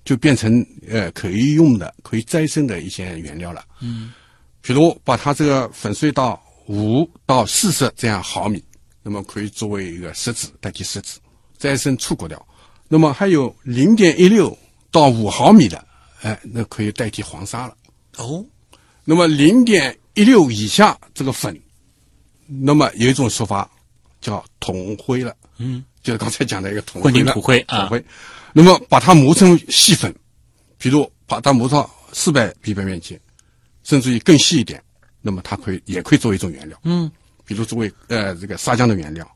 [0.06, 3.66] 就变成呃可以用的、可以再生的一些原料了。
[3.82, 4.14] 嗯，
[4.62, 8.64] 比如把它这个粉碎到五到四十这样毫米，
[9.04, 11.20] 那么可以作为一个石子代替石子，
[11.58, 12.48] 再生出国料。
[12.88, 14.58] 那么还有零点一六
[14.90, 15.86] 到五毫米的，
[16.22, 17.76] 哎，那可以代替黄沙了。
[18.18, 18.44] 哦，
[19.10, 21.60] 那么零点一六以下这个粉，
[22.46, 23.68] 那么有一种说法
[24.22, 27.80] 叫铜灰了，嗯，就是刚才讲的一个铜混凝了土灰啊。
[27.80, 28.06] 铜灰。
[28.54, 30.14] 那么把它磨成细粉，
[30.78, 33.20] 比如把它磨到四百 ppm 面积，
[33.82, 34.80] 甚至于更细一点，
[35.22, 37.12] 那么它可以也可以作为一种原料，嗯，
[37.46, 39.28] 比如作为呃这个砂浆的原料，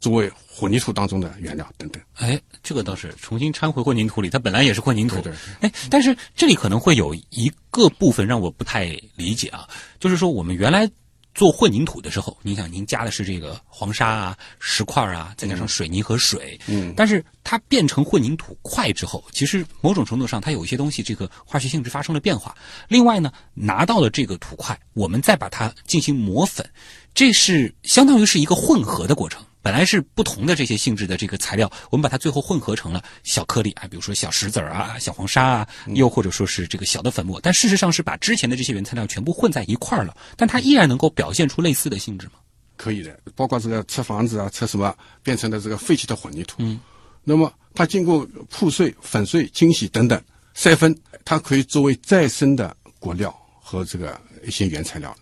[0.00, 2.02] 作为混凝土当中的原料等等。
[2.14, 5.16] 哎，这个倒是重新掺回混凝土里，它本来也是混凝土。
[5.16, 9.68] 对对哎，但是这里可能会有一个部分让我不太理解啊，
[9.98, 10.88] 就是说我们原来
[11.34, 22.54] 做混凝土的时候，您想您加的是这个黄沙啊、石块啊，再加上水泥和水，嗯但是它变成混凝土块之后，其实某种程度上它有一些东西这个化学性质发生了变化。
[22.88, 26.68] 另外呢，拿到了这个土块，我们再把它进行磨粉，
[27.14, 29.40] 这是相当于是一个混合的过程。
[29.62, 37.40] 本来是不同的这些性质的这个材料，我们把它最后混合成了小颗粒啊，比如说小石子儿啊、小黄沙啊，又或者说是这个小的粉末。
[37.40, 42.32] 但事实上是把之前的这些原材料全部混在一块儿了，但它依然能够表现出类似的性质吗？
[42.76, 46.80] 可以的，包括这个拆房子啊、拆什么变成了这个废弃的混凝土，嗯，
[47.22, 50.18] 那么它经过破碎、粉碎、清洗等等
[50.56, 55.14] 筛分，它可以作为再生的果料和这个一些原材料。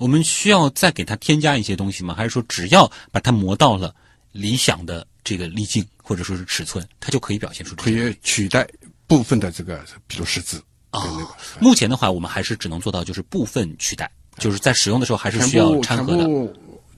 [0.00, 2.14] 我们需要再给它添加一些东西吗？
[2.14, 3.94] 还是说只要把它磨到了
[4.32, 7.90] 理想的这个粒径或者说是尺寸，它就可以表现出可？
[7.90, 8.66] 以取代
[9.06, 10.56] 部分的这个，比如石子
[10.88, 11.28] 啊那个。
[11.60, 16.26] 目前的话，我们还是只能做到就是部分取代，就是在使用的时候还是需要掺和的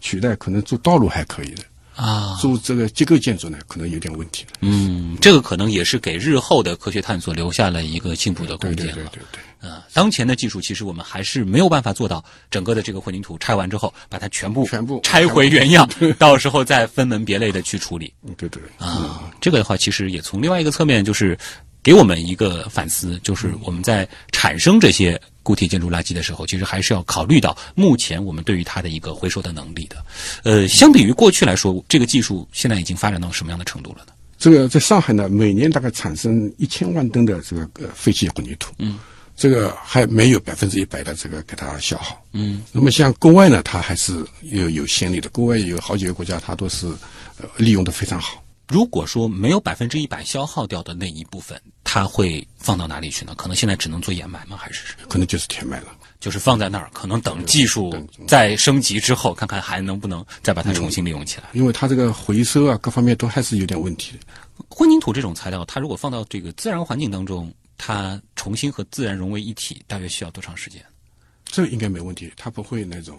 [0.00, 1.64] 取代，可能做道路还可以的，
[1.96, 2.38] 啊。
[2.40, 4.50] 做这个结构建筑呢，可能有点问题了。
[4.60, 8.92] 嗯，这个可能也是给日后的科学探索留下了一个进步的空间了。
[8.92, 9.40] 对对对对。
[9.62, 19.32] 呃，当前的技术其实我们还是没有办法做到整个的这个混凝土拆完之后，把它全部全部拆回原样， 到时候再分门别类的去处理嗯对对啊。
[19.40, 21.38] 这个的话，其实也从另外一个侧面就是
[21.82, 30.04] 给我们一个反思，就是我们在产生这些固体建筑垃圾的时候，其实还是要考虑到目前我们对于它的一个回收的能力的。
[30.42, 34.12] 呃，相比于过去来说，这个技术现在已经发展到什么样的程度了呢？
[34.38, 38.98] 这个在上海呢，每年大概产生一千万吨的这个呃废弃混凝土，嗯，
[39.36, 46.86] 这个还没有百分之一百的这个给它消耗，嗯，那么像国外呢，它还是有有先例的，国外有好几个国家，它都是
[47.38, 48.42] 呃利用的非常好。
[48.68, 53.34] 如果说没有百分之一百消耗掉的那一部分，它会放到哪里去呢？
[53.36, 54.56] 可能现在只能做掩埋吗？
[54.56, 55.88] 还是可能就是填埋了。
[56.20, 56.88] 就是放在那儿？
[56.92, 57.92] 可能等技术
[58.28, 61.48] 再升级之后，看看还能不能再把它重新利用起来。
[61.52, 64.18] 因为它这个回收啊，各方面都还是有点问题的。
[64.68, 67.52] 混凝土这种材料，它如果放到这个自然环境当中，
[67.84, 70.80] 它重新和自然融为一体，大约需要多长时间？
[71.52, 73.18] 这应该没问题，它不会那种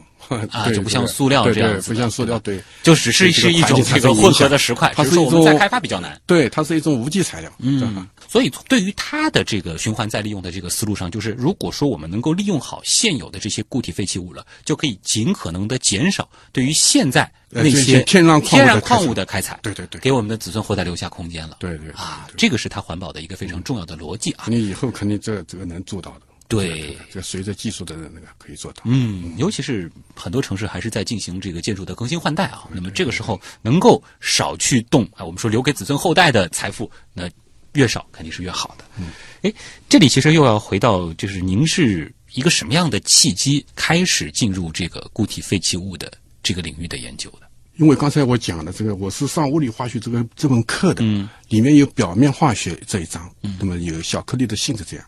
[0.49, 6.19] 啊 就不像塑料这样不像塑料，对就只是是一种这个混合的石块，它是一只是我们再开发比较难。
[6.25, 18.41] 对，它是一种无机材料，嗯嗯，所以对于它的这个循环再利用的这个思路上，就是如果说我们能够利用好现有的这些固体废弃物了，就可以尽可能的减少对于现在那些天然
[18.81, 21.57] 矿物的开采，对对对给我们的子孙后代留下空间了。
[21.59, 24.45] 对对啊，这个是它环保的一个非常重要的逻辑啊。
[24.47, 26.21] 你以后肯定这这个能做到的。
[26.53, 28.83] 对，这随着技术的那个可以做到。
[28.85, 32.67] 嗯，尤其是很多城市还是在进行这个建筑的更新换代啊。
[32.71, 37.29] 那么这个时候能够少去动啊，我们说留给子孙后代的财富，那
[37.73, 38.85] 越少肯定是越好的。
[38.99, 39.07] 嗯，
[39.41, 39.53] 哎，
[39.89, 46.11] 这里其实又要回到，就是您是一个什么样的契机开始进入这个固体废弃物的
[46.43, 47.47] 这个领域的研究的？
[47.77, 55.03] 因为刚才我讲的这个，我是上物理化学这个这门课的，嗯，里面有表面化学这一章，嗯，那么有小颗粒的性质这样，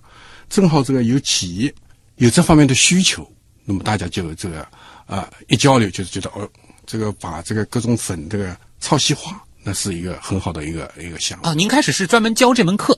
[0.49, 1.73] 正好这个有企业
[2.15, 3.29] 有这方面的需求，
[3.63, 4.65] 那么大家就这个
[5.05, 6.49] 啊、一交流就是觉得哦，
[6.85, 11.45] 这个把这个各种粉这个超细化，那是一个很好的一个一个项目。
[11.45, 12.97] 啊，您开始是专门教这门课，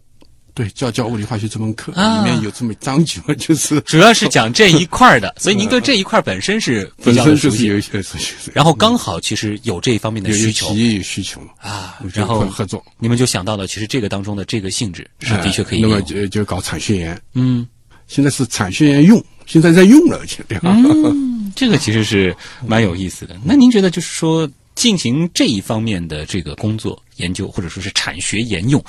[0.58, 7.78] 对，教教物理化学这门课、啊里面有这么章节， 就是主要是讲这一块儿的， 所以您对这一块本身是比本身就是有。
[7.78, 12.84] 一些熟悉，然后刚好其实有这一方面的需求企业有需求嘛，啊然后合合作。
[12.98, 16.02] 你们就想到了，其实这个当中的这个性质是的确可以呃那么。
[16.02, 17.67] 就就搞产学研，嗯
[18.08, 20.20] 现在是产学研用，现在在用了？
[20.63, 23.38] 嗯，这个其实是蛮有意思的。
[23.43, 28.84] 那您觉得就是说进行这一方面的这个工作研究，或者说是产学研用，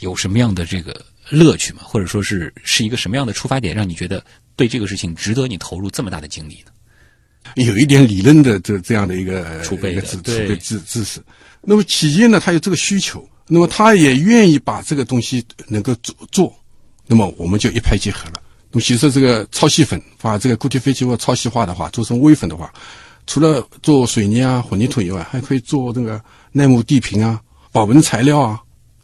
[0.00, 1.00] 有什么样的这个
[1.32, 1.80] 乐趣吗？
[1.82, 6.72] 或者说是是一个什么样的出发点，让你觉得对这个事情值得你投入这么大的精力呢？
[7.56, 11.20] 有一点理论的这这样的一个储备知储备知知识。
[11.60, 16.54] 那么企业呢，它有这个需求，那么它也愿意把这个东西能够做做，
[17.06, 18.34] 那么我们就一拍即合了。
[18.70, 22.72] 那么其实这个超细粉，把这个固体废弃物超细化的话，做成微粉的话，
[23.26, 27.40] 除了做水泥啊、混凝土以外，还可以做那个耐磨地坪啊、
[27.70, 28.60] 保温材料啊、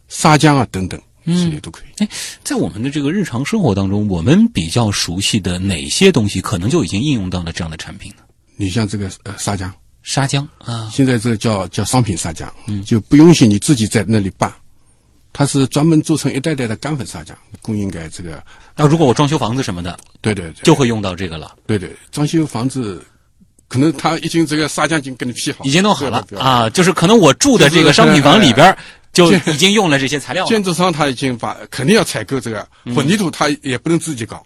[0.07, 2.03] 砂浆啊等等，这些都可以。
[2.03, 2.09] 哎
[2.43, 8.23] 在我们的这个日常生活当中，我们比较熟悉的哪些东西，可能就已经应用到了这样的产品呢？
[8.55, 9.71] 你像这个呃砂浆，
[10.03, 14.51] 砂浆啊，现在这个叫叫商品砂浆，嗯，就不允许你自己在那里拌，
[15.31, 18.43] 它是专门做成一袋袋的干粉砂浆，供应给这个，
[18.75, 21.55] 那如果我装修房子什么的，对对对，就会用到这个了。
[21.67, 23.01] 对对，装修房子，
[23.67, 28.77] 可能他已经这个砂浆已经给你批好，已经弄好了啊，就是可能我住的这个商品房里边儿
[29.19, 30.49] 就已经用了这些材料了。
[30.49, 34.45] 建筑商他已经把肯定要采购这个混凝土，他也不能自己搞，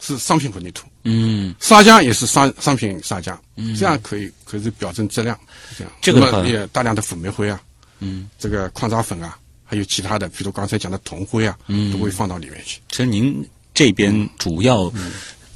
[0.00, 3.36] 是商品混凝土，嗯，砂浆也是商商品砂浆，
[3.78, 5.38] 这样可以可以保证质量，
[5.76, 5.92] 这样。
[6.00, 7.60] 这个也大量的粉煤灰啊，
[8.00, 11.92] 嗯，这个矿渣粉啊，还有其他的，比如刚才讲的铜灰啊，嗯。
[11.92, 12.80] 都会放到里面去。
[12.90, 14.90] 其实您这边主要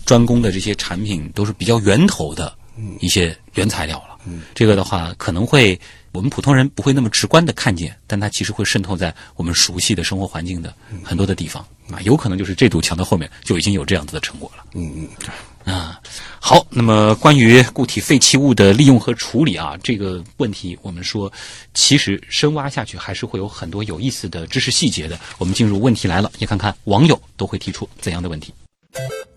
[0.05, 2.55] 专攻的这些产品都是比较源头的
[3.01, 4.19] 一些原材料了。
[4.27, 4.43] 嗯。
[4.55, 5.79] 这个的话可能会
[6.14, 10.72] 我们普通人不会那么直观的看见，但它其实会渗透在我们熟悉的生活环境的
[11.03, 14.64] 很多的地方啊，有可能就是这堵墙的后面就已经有这样子的成果了。
[14.74, 15.29] 嗯嗯，对。
[15.72, 16.00] 啊，
[16.38, 21.33] 好，那么关于固体废弃物的利用和处理啊，这个问题我们说，
[21.72, 25.18] 其实深挖下去还是会有很多有意思的知识细节的。
[25.38, 28.55] 我们进入问题来了，也看看网友都会提出怎样的问题。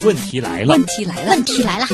[0.01, 1.87] 问题来了问，题来了，问题来了，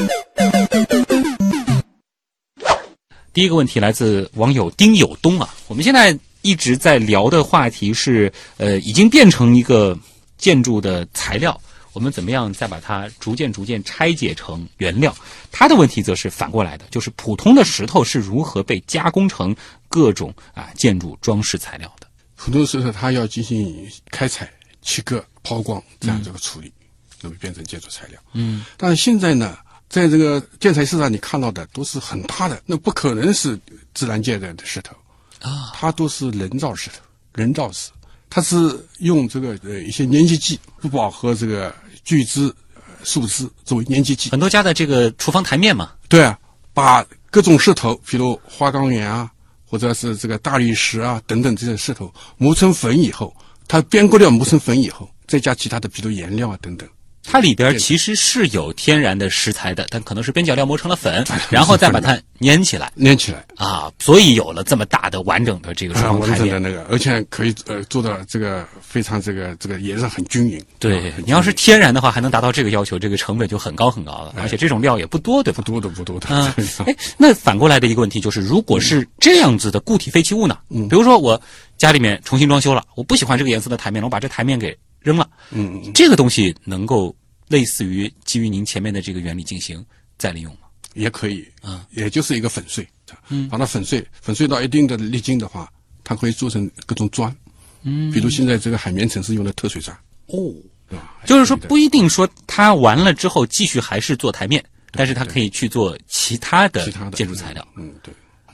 [3.33, 9.97] 第一个问题来自网友丁有东啊，我们现在一直在聊的话题是，呃，已经变成一个
[10.37, 11.59] 建筑的材料，
[11.93, 15.15] 我们怎么样再把它逐渐逐渐拆解成原料？
[15.51, 19.55] 他的问题则是反过来的，就是普通的石头是如何被加工成
[19.89, 22.05] 各种啊建筑装饰材料的？
[22.35, 24.51] 普通石头它要进行开采、
[24.83, 26.71] 切割、抛光这样这个处理，
[27.19, 28.19] 那么变成建筑材料。
[28.33, 29.57] 嗯，但是现在呢，
[29.93, 33.56] 在这个建材市场你看到的都是很大的，那不可能是
[33.93, 34.95] 自然界的石头
[35.39, 36.95] 啊，它都是人造石头、
[37.36, 37.91] 人造石，
[38.27, 41.71] 它是用这个呃一些粘结剂、不饱和这个
[42.03, 44.32] 聚酯、呃树脂作为粘结剂。
[44.32, 46.39] 很多家的这个厨房台面嘛，对啊，
[46.73, 49.29] 把各种石头，比如花岗岩啊，
[49.63, 53.32] 或者是这个大理石啊等等这些石头磨成粉以后，
[53.67, 56.89] 它边过料磨成粉以后，再加其他的，比如颜料啊等等。
[57.23, 62.91] 它里边其实是有天然的石材的，但可能是边角料磨成了粉， 然后再把它粘起来。
[63.03, 66.39] 粘起来，啊，所以有了这么大的完整的这个厨啊，房台面。
[66.39, 70.63] 完整的那个，而且可以呃做到这个非常这个这个也是很均匀。
[70.80, 75.57] 对你要是天然的话，还能达到这个要求，这个成本就很高很高了，而且这种料也不多，对吧？
[75.57, 75.63] 不？
[75.63, 76.53] 多的不多的，啊
[76.86, 80.57] 哎，那反过来的一个问题就是，如果是这样子的固体废弃物呢？
[80.69, 80.88] 嗯。
[80.89, 81.41] 比如说我
[81.78, 85.30] 家里面重新装修了，我不喜欢这个颜色的台面了，我把这台面给扔了。
[85.51, 87.16] 嗯嗯，这个东西能够
[87.47, 89.86] 类似于基于您前面的这个原理进行
[90.18, 90.60] 再利用吗？
[90.95, 92.88] 也可以啊，也就是一个粉碎，
[93.30, 95.68] 嗯，把它粉碎，粉碎到一定的粒径的话，
[96.04, 97.36] 它可以做成各种砖，
[97.82, 99.97] 嗯，比如现在这个海绵城市用的特水砖，
[100.28, 100.54] 哦，
[100.88, 101.16] 对吧？
[101.26, 107.68] 就是说不一定说它完了之后继续还是做台面，但是它可以去做其他的其他的建筑材料。
[107.76, 108.14] 嗯，对，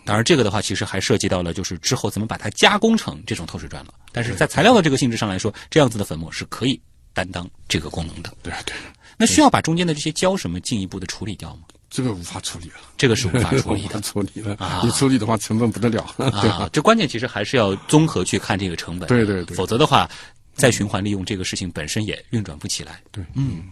[0.10, 3.94] 当然，这个的话其实还涉及到了就是之后怎么把它加工成这种透水砖了。
[4.12, 6.80] 但是在材料的这个性质上来说，这样子的粉末是可以
[7.14, 8.34] 担当这个功能的。
[8.42, 8.76] 对对，
[9.18, 11.62] 那需要把中间的这些胶什么进一步的处理掉吗？
[11.92, 16.06] 这个无法处理了，这个是无法处理的 处理了啊，你处理的话成本不得了，
[16.42, 16.50] 对？
[16.50, 16.70] 啊。
[16.74, 20.10] 这关键其实还是要综合去看这个成本，对对对否则的话，
[20.56, 23.02] 再循环利用这个事情本身也运转不起来。
[23.12, 23.64] 对，嗯。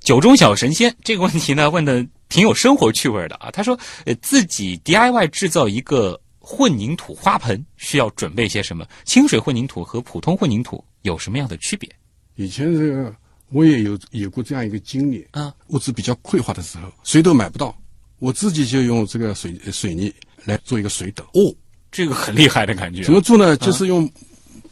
[0.00, 3.50] 酒中小神仙这个问题呢，问的挺有生活趣味的啊。
[3.50, 8.86] 他说，呃，自己 DIY 制造一个混凝土花盆需要准备些什么？
[9.04, 11.88] 清水混凝土和普通混凝土有什么样的区别？
[12.36, 13.14] 以前这个
[13.50, 17.76] 我也有有过这样一个经历啊，物资比较匮乏的时候，谁都买不到，
[18.18, 20.12] 我自己就用这个水水泥
[20.44, 21.22] 来做一个水斗。
[21.34, 21.54] 哦，
[21.92, 23.04] 这个很厉害的感觉。
[23.04, 23.56] 怎么做呢？
[23.58, 24.10] 就是用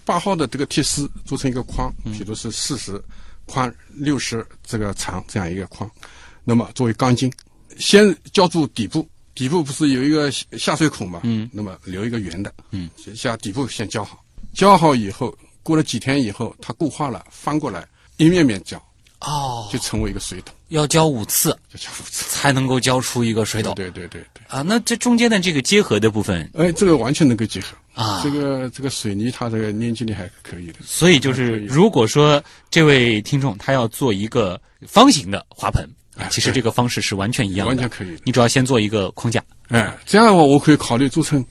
[0.04, 3.00] 八号的这个铁丝做成一个框，比如是四十
[3.46, 5.88] 宽、六十这个长这样一个框，
[6.44, 7.32] 那么作为钢筋，
[7.78, 11.20] 先浇筑底部，底部不是有一个下下水孔嘛？
[11.22, 17.86] 嗯，那么留一个圆的，嗯，下底部先浇好，浇好以后，过了几天以后，它固化了，翻过来
[18.16, 18.82] 一面面浇，
[19.20, 21.50] 哦，就成为一个水桶，要浇五次。
[21.72, 22.24] 要浇五次。
[22.30, 23.72] 才能够浇出一个水桶。
[23.76, 24.42] 对对对对。
[24.48, 24.62] 啊。
[24.62, 27.68] 那这中间的这个结合的部分，哎，这个完全能够结合。
[27.94, 28.20] 啊。
[28.24, 35.88] 这个这个水泥它这个粘结力还可以的，所以就是如果说这位听众他要做一个方形的花盆，哎
[36.30, 38.16] 其实这个方式是完全一样的，完全可以。
[38.24, 41.44] 你主要先做一个框架，哎，这样的话，我可以考虑做成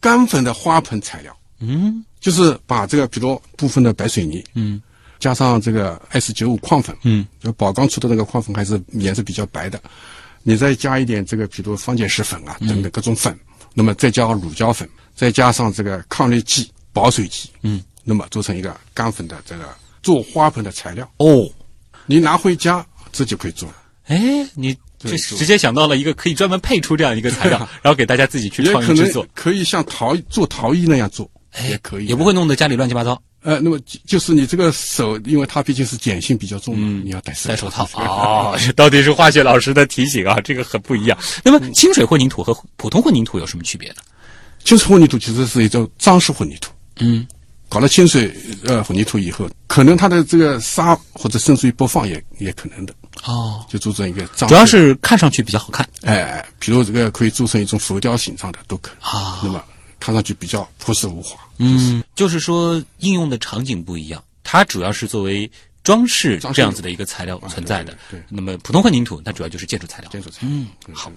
[0.00, 2.04] 干粉的花盆材料，嗯。
[2.18, 4.82] 就是把这个，比如部分的白水泥，嗯。
[5.20, 9.80] 加上这个 S 九五矿粉，嗯，就宝钢出的那个矿粉还是颜色比较白的，
[10.42, 12.68] 你再加一点这个，比如方解石粉啊嗯。
[12.68, 13.38] 等等各种粉，
[13.74, 19.68] 那么再加上乳胶粉，再加上这个抗裂剂、保水剂，嗯，那么做成一个干粉的这个
[20.02, 21.48] 做花盆的材料，哦，
[22.06, 23.68] 你拿回家自己可以做。
[23.68, 23.74] 了。
[24.06, 29.24] 哎，你这直接想到了一个可以专门配出这样一个材料，然后给大家自己去可创意制作。
[29.24, 33.20] 能，可以像陶做陶艺那样做，哎也可以，哎也不会弄得家里乱七八糟。
[33.42, 37.88] 呃，那么就就是你这个手，因为它毕竟是碱性比较重嘛，你要戴手戴手套。
[37.94, 41.16] 哦，这到底是化学老师的提醒啊， 这个很不一样。
[41.44, 43.96] 那么清水混凝土和普通混凝土有什么区别呢？
[44.64, 47.24] 清水混凝土其实是一种张氏混凝土，嗯，
[47.68, 48.34] 搞了清水
[48.64, 52.92] 呃混凝土以后，可能它的这个沙或者甚至于播放也也可能的，
[53.24, 54.48] 哦，就做成一个张。
[54.48, 59.64] 主要是看上去比较好看哎，比如这个可以做成一种浮雕形状的都可以啊那么
[59.98, 61.38] 看上去比较朴实无华。
[61.58, 65.50] 嗯，就是说应用的场景不一样，它主要是作为
[65.82, 67.92] 装饰这样子的一个材料存在的。
[68.10, 70.10] 对对对那么普通混凝土，它主要就是建筑材料。
[70.10, 71.10] 建筑材料嗯，好。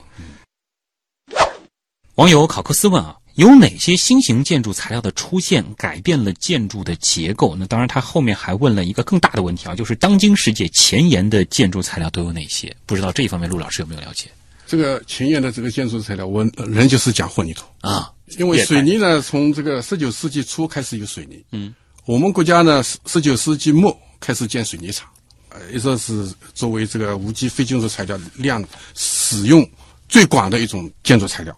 [2.16, 7.56] 网友考克斯问啊，有哪些新型建筑材料的出现改变了建筑的结构？
[7.56, 12.76] 那当然，他后面还问了一个更大的问题啊，就是当今世界前沿的建筑材料都有哪些？
[12.86, 14.30] 不知道这一方面陆老师有没有了解
[14.68, 17.64] 这个前沿的这个建筑材料，我人就是讲混凝土。
[17.80, 18.12] 啊？
[18.38, 21.42] 因为水泥呢，从这个十九世纪初开始有水泥。
[21.54, 21.74] 嗯，
[22.06, 25.08] 我们国家呢，十十九世纪末开始建水泥厂，
[25.48, 28.62] 呃，一直是作为这个无机非金属材料量
[28.96, 29.66] 使用
[30.10, 31.58] 最广的一种建筑材料。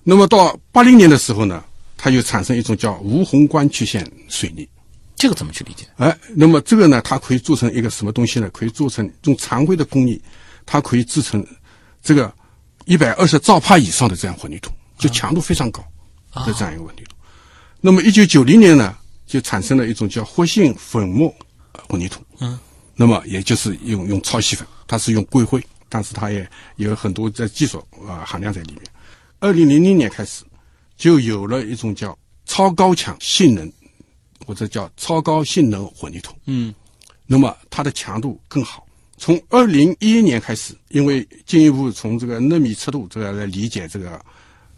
[0.00, 1.62] 嗯，那么到八零年的时候呢，
[1.96, 4.68] 它又产生一种叫无宏观曲线水泥。
[5.16, 5.86] 这个怎么去理解？
[5.96, 8.48] 哎，那么这个呢，它可以做成一个什么东西呢？
[8.50, 10.18] 可以做成用常规的工艺，
[10.64, 11.46] 它可以制成
[12.02, 12.32] 这个
[12.86, 15.84] 一百二十兆帕以上的这样混凝土，就强度非常高
[16.46, 17.14] 的这样一个混凝土。
[17.82, 18.96] 那么一九九零年呢，
[19.26, 21.28] 就产生了一种叫活性粉末
[21.72, 22.22] 呃混凝土。
[22.38, 22.58] 嗯，
[22.96, 28.82] 那么也就是用用超细粉，它是用硅灰，但是它也有很多的技术啊、呃含量在里面。
[29.40, 30.44] 二零零零年开始，
[30.96, 32.16] 就有了一种叫
[32.46, 33.72] 超高强性能
[34.46, 36.34] 或者叫超高性能混凝土。
[36.46, 36.74] 嗯，
[37.26, 38.86] 那么它的强度更好。
[39.16, 44.18] 从二零一一年开始，因为进一步从这个纳米尺度这个来理解这个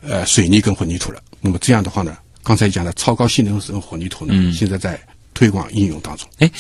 [0.00, 1.22] 呃水泥跟混凝土了。
[1.40, 5.00] 那么这样的话呢，刚才讲的超高性能混凝土呢，嗯现在在
[5.32, 6.28] 推广应用当中。
[6.38, 6.50] 哎，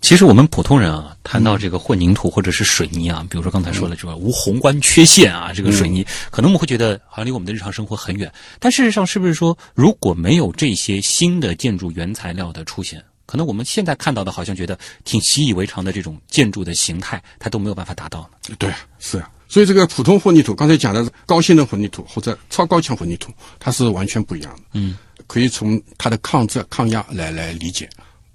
[0.00, 8.32] 其实我们普通人啊，谈到这个混凝土或者是水泥啊，比如说刚才说的这个无宏观缺陷啊，这个水泥，可能我们会觉得好像离我们的日常生活很远。
[8.58, 18.56] 但事实上，是不是说如果没有这些新的建筑原材料的出现，可能我们现在看到的，好像觉得挺习以为常的这种建筑的形态，它都没有办法达到呢？
[18.58, 19.30] 对，是啊。
[19.48, 24.62] 所以这个普通混凝土，刚才讲的高性能混凝土或者超高强混凝土，它是完全不一样的。
[24.72, 24.96] 嗯，
[25.26, 27.88] 可以从它的抗震、抗压来来理解。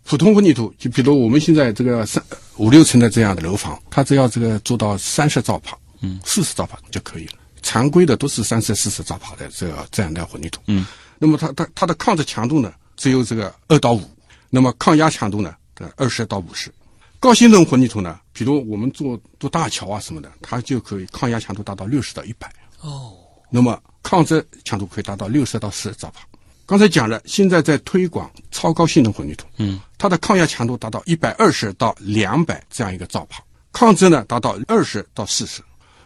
[0.08, 2.24] 普通混凝土，就比如我们现在这个三
[2.58, 7.34] 五六层的这样的楼房，它只要这个做到三十兆帕，嗯，四十兆帕就可以了。
[7.64, 10.86] 常规的都是三十、四十兆帕的这个这样的混凝土，嗯，
[11.18, 14.04] 那么它它它的抗震强度呢，只有这个二到五，
[14.52, 15.56] 那么抗压强度呢，
[15.96, 16.72] 二十到五十。
[17.20, 22.48] 高性能混凝土呢，比如我们做做大桥啊什么的，它就可以抗压强度达到六十到一百。
[22.82, 23.14] 哦，
[23.50, 26.22] 那么抗震强度可以达到六十到四十兆帕。
[26.66, 35.62] 刚才讲了，现在在推广超高性能混凝土，嗯，它的抗压强度达到一百二十到两百这样一个兆帕，抗震呢达到二十到四十。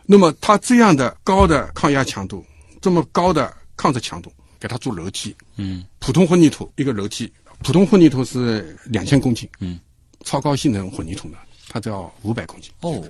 [0.06, 2.46] 那么它这样的高的抗压强度，
[2.82, 7.32] 这么高的抗震强度，给它做楼梯，嗯，普通混凝土一个楼梯，
[7.64, 9.80] 普通混凝土是两千公斤，嗯，
[10.26, 11.38] 超高性能混凝土呢，
[11.70, 12.70] 它只要五百公斤。
[12.82, 13.02] 哦。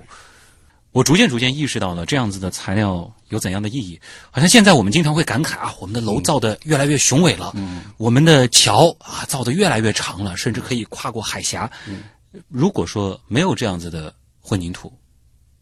[0.92, 4.00] 我逐渐逐渐意识到了这样子的材料有怎样的意义。
[4.30, 7.54] 好像现在我们经常会感慨啊，我们的楼造的越来越雄伟了，
[7.96, 11.70] 我们的桥啊造的越来越长了，甚至可以跨过海峡。
[12.48, 14.92] 如果说没有这样子的混凝土，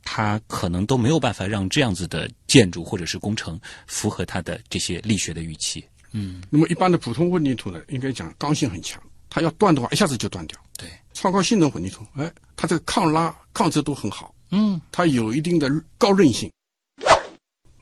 [0.02, 5.84] 它可能都没有办法让这样子的建筑或者是工程符合它的这些力学的预期。
[6.12, 8.98] 嗯，那么一般的普通混凝土呢，应该讲刚性很强，
[9.28, 10.58] 它要断的话一下子就断掉。
[10.78, 14.34] 对，超高性能混凝土，哎，它这个抗拉、抗折都很好。
[14.50, 16.50] 嗯，它有一定的高韧性。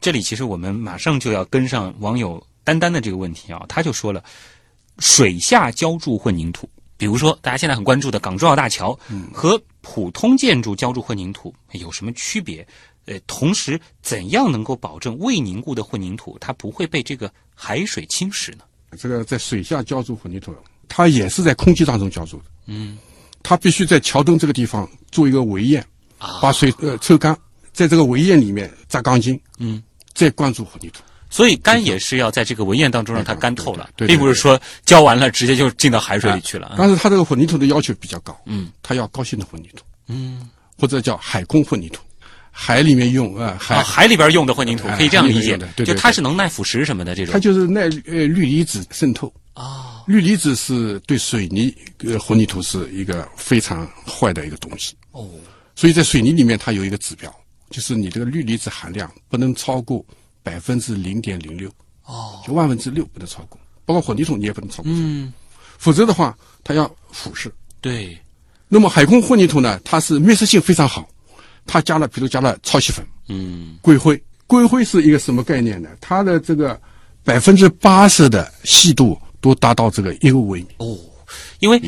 [0.01, 4.23] 这里其实我们马上就要跟上网友丹丹的这个问题啊，他就说了，
[4.99, 8.97] 水下浇筑混凝土，比如说大家现在很关注的港珠澳大桥，
[9.33, 12.67] 和普通建筑浇筑混凝土有什么区别？
[13.07, 18.65] 呃，同时怎样能够保证未凝固的混凝土它不会被这个海水侵蚀呢？
[18.97, 20.55] 这个在水下浇筑混凝土，
[20.89, 22.45] 它也是在空气当中浇筑的。
[22.67, 22.97] 嗯，
[23.43, 25.85] 它必须在桥墩这个地方做一个围堰。
[26.41, 27.37] 把水呃抽干，
[27.73, 29.83] 在这个围堰里面扎钢筋，嗯，
[30.15, 31.03] 再灌注混凝土。
[31.29, 36.77] 所以干也是要在这个围堰当中让它干透了，并不是说浇完了直接就进到海水里去了。
[36.79, 40.49] 但是它这个混凝土的要求比较高，嗯，它要高性能混凝土，嗯，
[40.79, 42.01] 或者叫海工混凝土，
[42.51, 47.33] 海里面用啊，海海里边用的混凝土可以这样理解，就它是能耐腐蚀什么的这种。
[47.33, 49.31] 它就是耐呃氯离子渗透。
[49.53, 54.95] 啊，氯离子是对水泥呃混凝土是一个非常坏的一个东西。
[55.11, 55.29] 哦。
[55.77, 57.33] 所以在水泥里面，它有一个指标，
[57.69, 60.05] 就是你这个氯离子含量不能超过
[60.43, 61.71] 百分之零点零六，
[62.07, 65.33] 哦，就万分之六不能超过，包括混凝土你也不能超过，嗯，
[65.77, 67.51] 否则的话它要腐蚀。
[67.83, 68.19] 对，
[68.69, 71.07] 那么海空混凝土呢，它是密实性非常好，
[71.67, 75.91] 它加了，比如加了超细粉，嗯，硅灰，硅灰是一个什么概念呢？
[76.01, 76.81] 它的这个
[77.23, 80.69] 百分之八十的细度都达到这个一个微米。
[80.79, 80.97] 哦。
[81.61, 81.81] 因为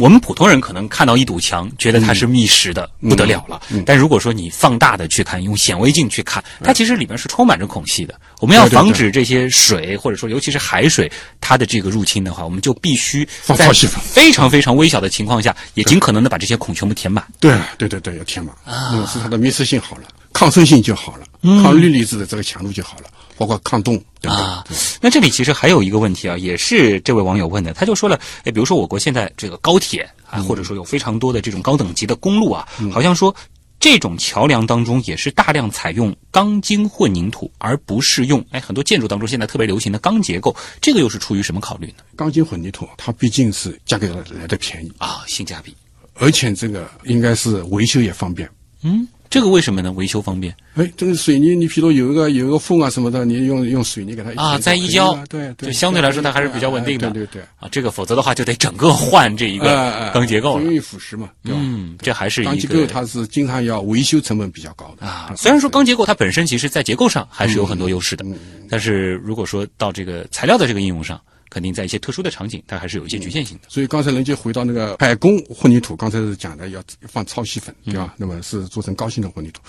[0.00, 3.60] 我们普通人可能看到一堵墙，觉得它是密实的不得了了。
[3.86, 8.14] 但如果说你放大的去看，用显微镜去看，它其实里面是充满着孔隙的。
[8.40, 11.10] 我们要防止这些水，或者说尤其是海水，
[11.40, 13.26] 它的这个入侵的话，我们就必须
[13.56, 17.24] 在非常非常微小的情况下，也尽可能的把这些孔全部填满。
[17.40, 20.02] 对，对对对，要填满，啊，是它的密实性好了，
[20.32, 21.26] 抗渗性就好了，
[21.62, 23.04] 抗氯离子的这个强度就好了。
[23.38, 24.66] 包括抗冻啊，
[25.00, 33.34] 那这里其实还有一个问题啊，也是这位网友问的，他就说了，哎，比如说我国现在这个高铁啊，或者说有非常多的这种高等级的公路啊，好像说
[33.78, 42.02] 这种桥梁当中也是大量采用钢筋混凝土，而不是用哎很多建筑当中现在特别流行的钢结构，这个又是出于什么考虑呢？
[42.16, 44.92] 钢筋混凝土它毕竟是价格来的便宜。
[44.98, 45.72] 啊，性价比，
[46.14, 48.50] 而且这个应该是维修也方便，
[48.82, 49.06] 嗯。
[49.30, 49.92] 这个为什么呢？
[49.92, 50.54] 维修方便。
[50.74, 57.10] 哎，这个水泥，你比如有一个有一个缝啊什么的，你用用水泥给它啊，再一浇，对对，就相对来说它还是比较稳定的。
[57.10, 57.42] 对对对。
[57.58, 61.28] 啊，这个否则的话就得整个换这一个钢结构了，容易腐蚀嘛。
[61.42, 65.32] 对吧嗯，这还是一个钢结构，它是经常要维修成本比较高的啊。
[65.36, 68.24] 虽然说钢结构它本身其实在结构上还是有很多优势的，
[68.68, 71.20] 但是如果说到这个材料的这个应用上。
[71.50, 73.68] 肯定在一些特殊的场景，它还是有一些局限性的。
[73.68, 78.14] 所以刚才人就回到那个海工混凝土，刚才是讲的要放超细粉，对吧？
[78.16, 79.60] 那么是做成高性能混凝土。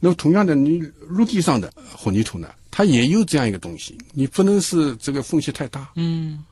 [0.00, 5.90] 那么同样的，你陆地上的混凝土呢，它也有这样一个东西，你不能是这个缝隙太大。
[5.96, 6.44] 嗯，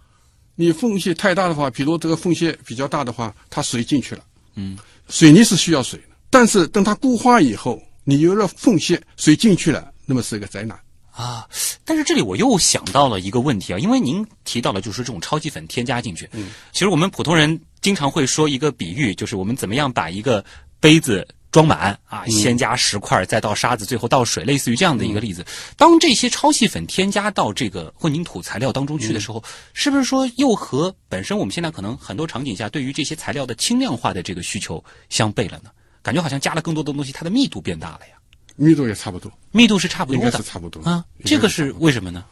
[0.55, 4.25] 你缝隙太大的话，比如这个缝隙比较大的话，它水进去了。
[4.55, 4.79] 嗯，
[5.09, 10.79] 水泥是需要水的，但是等它固化以后，你有了缝隙，水进去了，那么是一个灾难。
[11.17, 11.49] 啊，
[11.83, 20.45] 但是这里我又想到了一个问题啊，因为您提到了就是这种超级粉添加进去，嗯，其实我们普通人经常会说一个比喻，就是我们怎么样把一个
[20.79, 25.43] 杯子装满啊，先加石块，再倒沙子，最后倒水，类似于这样的一个例子。
[25.75, 29.43] 当这些超细粉添加到这个混凝土材料当中去的时候，
[29.73, 35.71] 是不是说又和本身我们现在可能很多场景下对于这些材料的轻量化的这个需求相悖了呢？
[36.03, 38.13] 感觉好像加了更多的东西，它的密度变大了呀。
[38.57, 40.83] 密度也差不多，密度是差不多的，应该是差不多。
[40.83, 41.05] 啊。
[41.25, 42.25] 这个是为什么呢？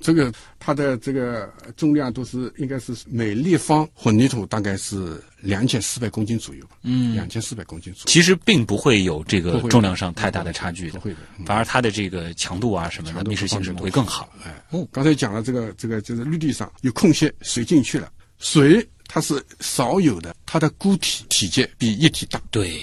[0.00, 8.04] 这个它的这个重量都是应该是每立方混凝土大概是两千四百公斤左右吧，嗯，两千四百公斤左右。
[8.06, 11.18] 其实并不会有这个重量上太大的差距的，不会的。
[11.36, 11.44] 嗯。
[11.44, 14.32] 反而它的这个强度啊什么的，密实性是会更好。
[14.44, 14.86] 哎，哦。
[14.92, 22.80] 刚才讲了这个这个就是绿地上有空隙，水进去了，水它是少有的，它的固体体积比液体大，对，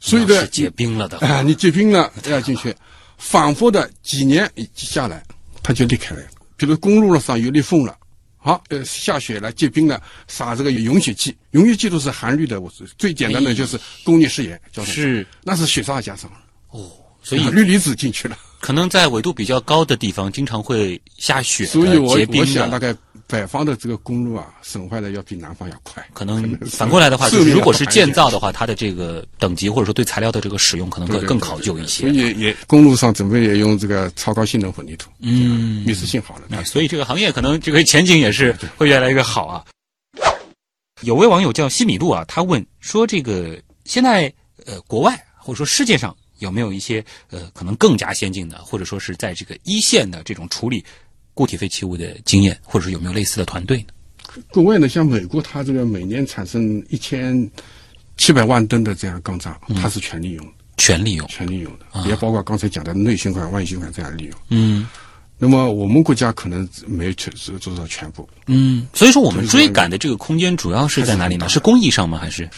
[0.00, 2.74] 所以呢结冰了的话，哎，你结冰了要进去，
[3.18, 5.22] 反复的几年下来，
[5.62, 6.22] 它就裂开了。
[6.56, 7.96] 比如公路上有裂缝了，
[8.38, 15.26] 好，呃，下雪了，结冰了，撒这个溶雪剂，溶雪剂都是含氯的，我是最简单的就是工业食盐，是。
[15.42, 16.38] 那是雪上加上了，
[16.70, 16.90] 哦，
[17.22, 22.94] 所以氯离子进去了，可能在纬度比较高的地方，经常会下雪、所以我我想大的。
[22.94, 32.04] 概北方的这个公路啊，损坏的要比南方要快，可能反过来的话，就是如果是建造的话，它的这个等级或者说对材料的这个使用，可能会更考究一些。
[32.04, 32.08] 所。
[32.08, 35.84] 以也公路上准备也用这个超高性能混凝土，嗯。
[35.84, 39.64] 密实性好了，哎所以这个行业可能这个前景也是会越来越好啊。
[41.02, 44.32] 有位网友叫西米露啊，他问说：“这个现在
[44.64, 50.82] 呃，国外或者说世界上有没有一些呃可能更加先进的，或者说是在这个一线的这种处理
[51.36, 54.42] 固体废弃物的经验，或者是有没有类似的团队呢？
[54.50, 57.48] 国外呢，像美国，它这个每年产生一千
[58.16, 61.28] 七百万吨的这样钢渣，它是全利用的，全利用。
[61.28, 64.32] 全利用的，也包括刚才讲的内循环、外循环这样利用。
[64.48, 64.88] 嗯
[65.38, 71.46] 那么我们国家可能没有全做做到全部，嗯，所以说我们追赶的这个空间主要是在哪里呢？
[71.50, 72.18] 是工艺上吗？
[72.18, 72.48] 还是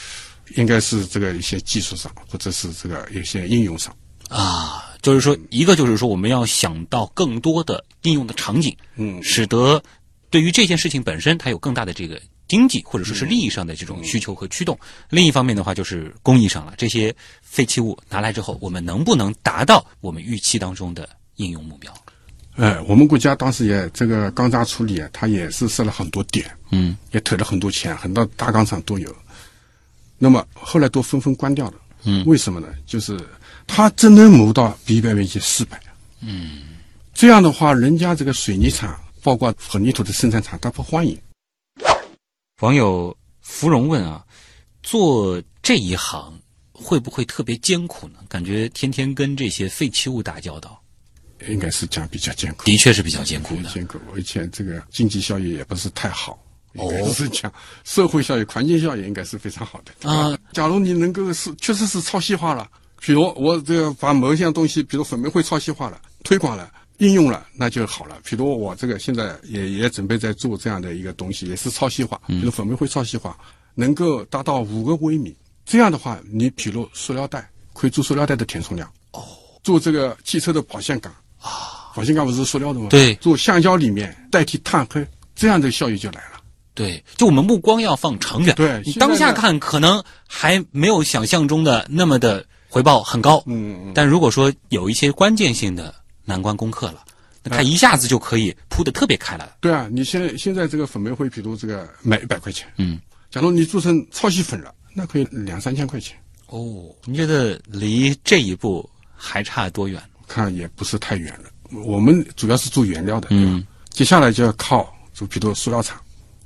[0.54, 3.92] 应该是这个一些技术上，或者是这个一些应用上。
[4.28, 4.87] 啊？
[5.00, 9.82] 就是说，一个就是说我们要想到更多的应用的场景，嗯，使得
[10.30, 14.78] 对于这件事情本身它有更大的这个经济或者说是利益上的这种需求和驱动。
[15.10, 21.92] 另一方面的话，就是工艺上了，这些废弃物拿来之后，我们能不能达到我们预期当中的应用目标？
[22.56, 29.14] 哎，我们国家当时也这个钢渣处理啊，它也是设了很多点，嗯也投了很多钱，很多大钢厂都有。
[30.18, 31.74] 那么后来都纷纷关掉了。
[32.04, 32.68] 嗯为什么呢？
[32.86, 33.18] 就是
[33.68, 35.80] 它只能磨到比百面积四百。
[36.20, 36.62] 嗯，
[37.14, 41.16] 这样的话，人家这个水泥厂，包括混凝土的生产厂，他不欢迎。
[42.60, 44.24] 网友芙蓉问啊，
[44.82, 46.36] 做这一行
[46.72, 48.18] 会不会特别艰苦呢？
[48.28, 50.82] 感觉天天跟这些废弃物打交道，
[51.46, 53.70] 应该是讲比较艰苦，的确是比较艰苦的。
[53.70, 56.42] 艰苦，而且这个经济效益也不是太好。
[56.74, 57.52] 哦是讲
[57.84, 60.36] 社会效益、环境效益应该是非常好的啊。
[60.52, 62.68] 假如你能够是确实是超细化了，
[63.00, 68.16] 比如我这个把某一项东西，比如粉煤灰超细化了、推广了、应用了，那就好了。
[68.24, 73.36] 比如我这个现在也也准备在做这样的一个东西，也是超细化，比如粉煤灰超细化，
[73.74, 75.36] 能够达到五个微米。
[75.64, 79.22] 这样的话，你比如塑料袋可以做塑料袋的填充量，哦，
[79.62, 82.88] 做这个汽车的保险杠啊，保险杠不是塑料的吗？
[82.88, 86.40] 对做橡胶里面代替碳黑，这样的效益就来了。
[86.74, 88.54] 对，就我们目光要放长远。
[88.54, 93.42] 对你当下看可能还没有想象中的那么的回报很高。
[93.46, 93.92] 嗯嗯。
[93.94, 95.94] 但如果说有一些关键性的
[96.24, 97.04] 难关攻克了，
[97.42, 99.56] 那它一下子就可以铺的特别开了。
[99.60, 103.00] 对啊，你现在现在这个粉煤灰，比如这个买一百块钱，嗯，
[103.30, 106.16] 假如你做成超细粉了，那可以两三千块钱，
[106.48, 110.02] 哦，你觉得离这一步还差多远？
[110.26, 111.48] 看也不是太远了。
[111.84, 113.28] 我们主要是做原料的？
[113.30, 115.98] 嗯接下来就要靠，就比如塑料厂，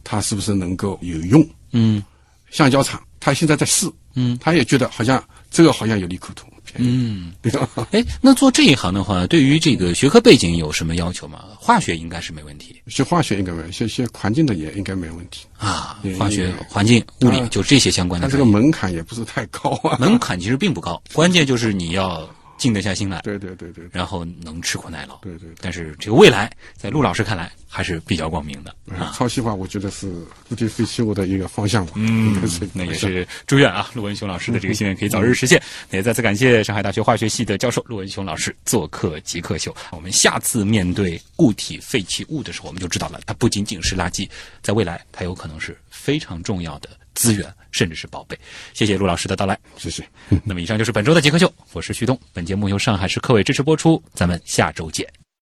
[0.04, 1.44] 它是不是能够有用？
[1.72, 2.02] 嗯
[2.50, 5.22] 橡胶厂，它现在在试，嗯他也觉得好像
[5.52, 6.46] 这个好像有利可图，
[6.76, 7.32] 嗯。
[7.42, 7.68] 对吧？
[7.92, 11.44] 哎，那做这一行的话，对于这个学科背景有什么要求吗？
[11.58, 15.46] 化学应该是没问题学化学应该没有，学学环境的也应该没问题。
[15.58, 18.44] 啊，化学、环境、物理啊就这些相关的它这个。
[18.44, 19.96] 门槛也不是太高啊。
[20.00, 22.28] 门槛其实并不高，关键就是你要
[22.62, 25.16] 静得下心来，对对对对对然后能吃苦耐劳。
[25.16, 25.56] 对对对。
[25.60, 29.12] 但是这个未来，在陆老师看来还是比较光明的嗯啊。
[29.16, 30.08] 超细化，我觉得是
[30.48, 31.94] 固体废弃物的一个方向吧。
[31.96, 32.40] 嗯
[32.72, 35.60] 那也是祝愿啊，陆文雄老师的这个心愿可以早日实现。
[35.90, 39.74] 那也再次感谢上海大学化学系的教授陆文雄老师做客极客秀。
[39.90, 44.30] 我们下次面对固体废弃物的时候，我们就知道了，它不仅仅是垃圾，
[44.62, 48.38] 在未来它有可能是非常重要的资源，甚至是宝贝。
[48.72, 49.58] 谢谢陆老师的到来。
[49.76, 50.06] 谢谢。
[50.44, 52.18] 那么以上就是本周的极客秀，我是旭东。
[52.32, 55.21] 本节目由上海市科委支持播出，咱们下周见。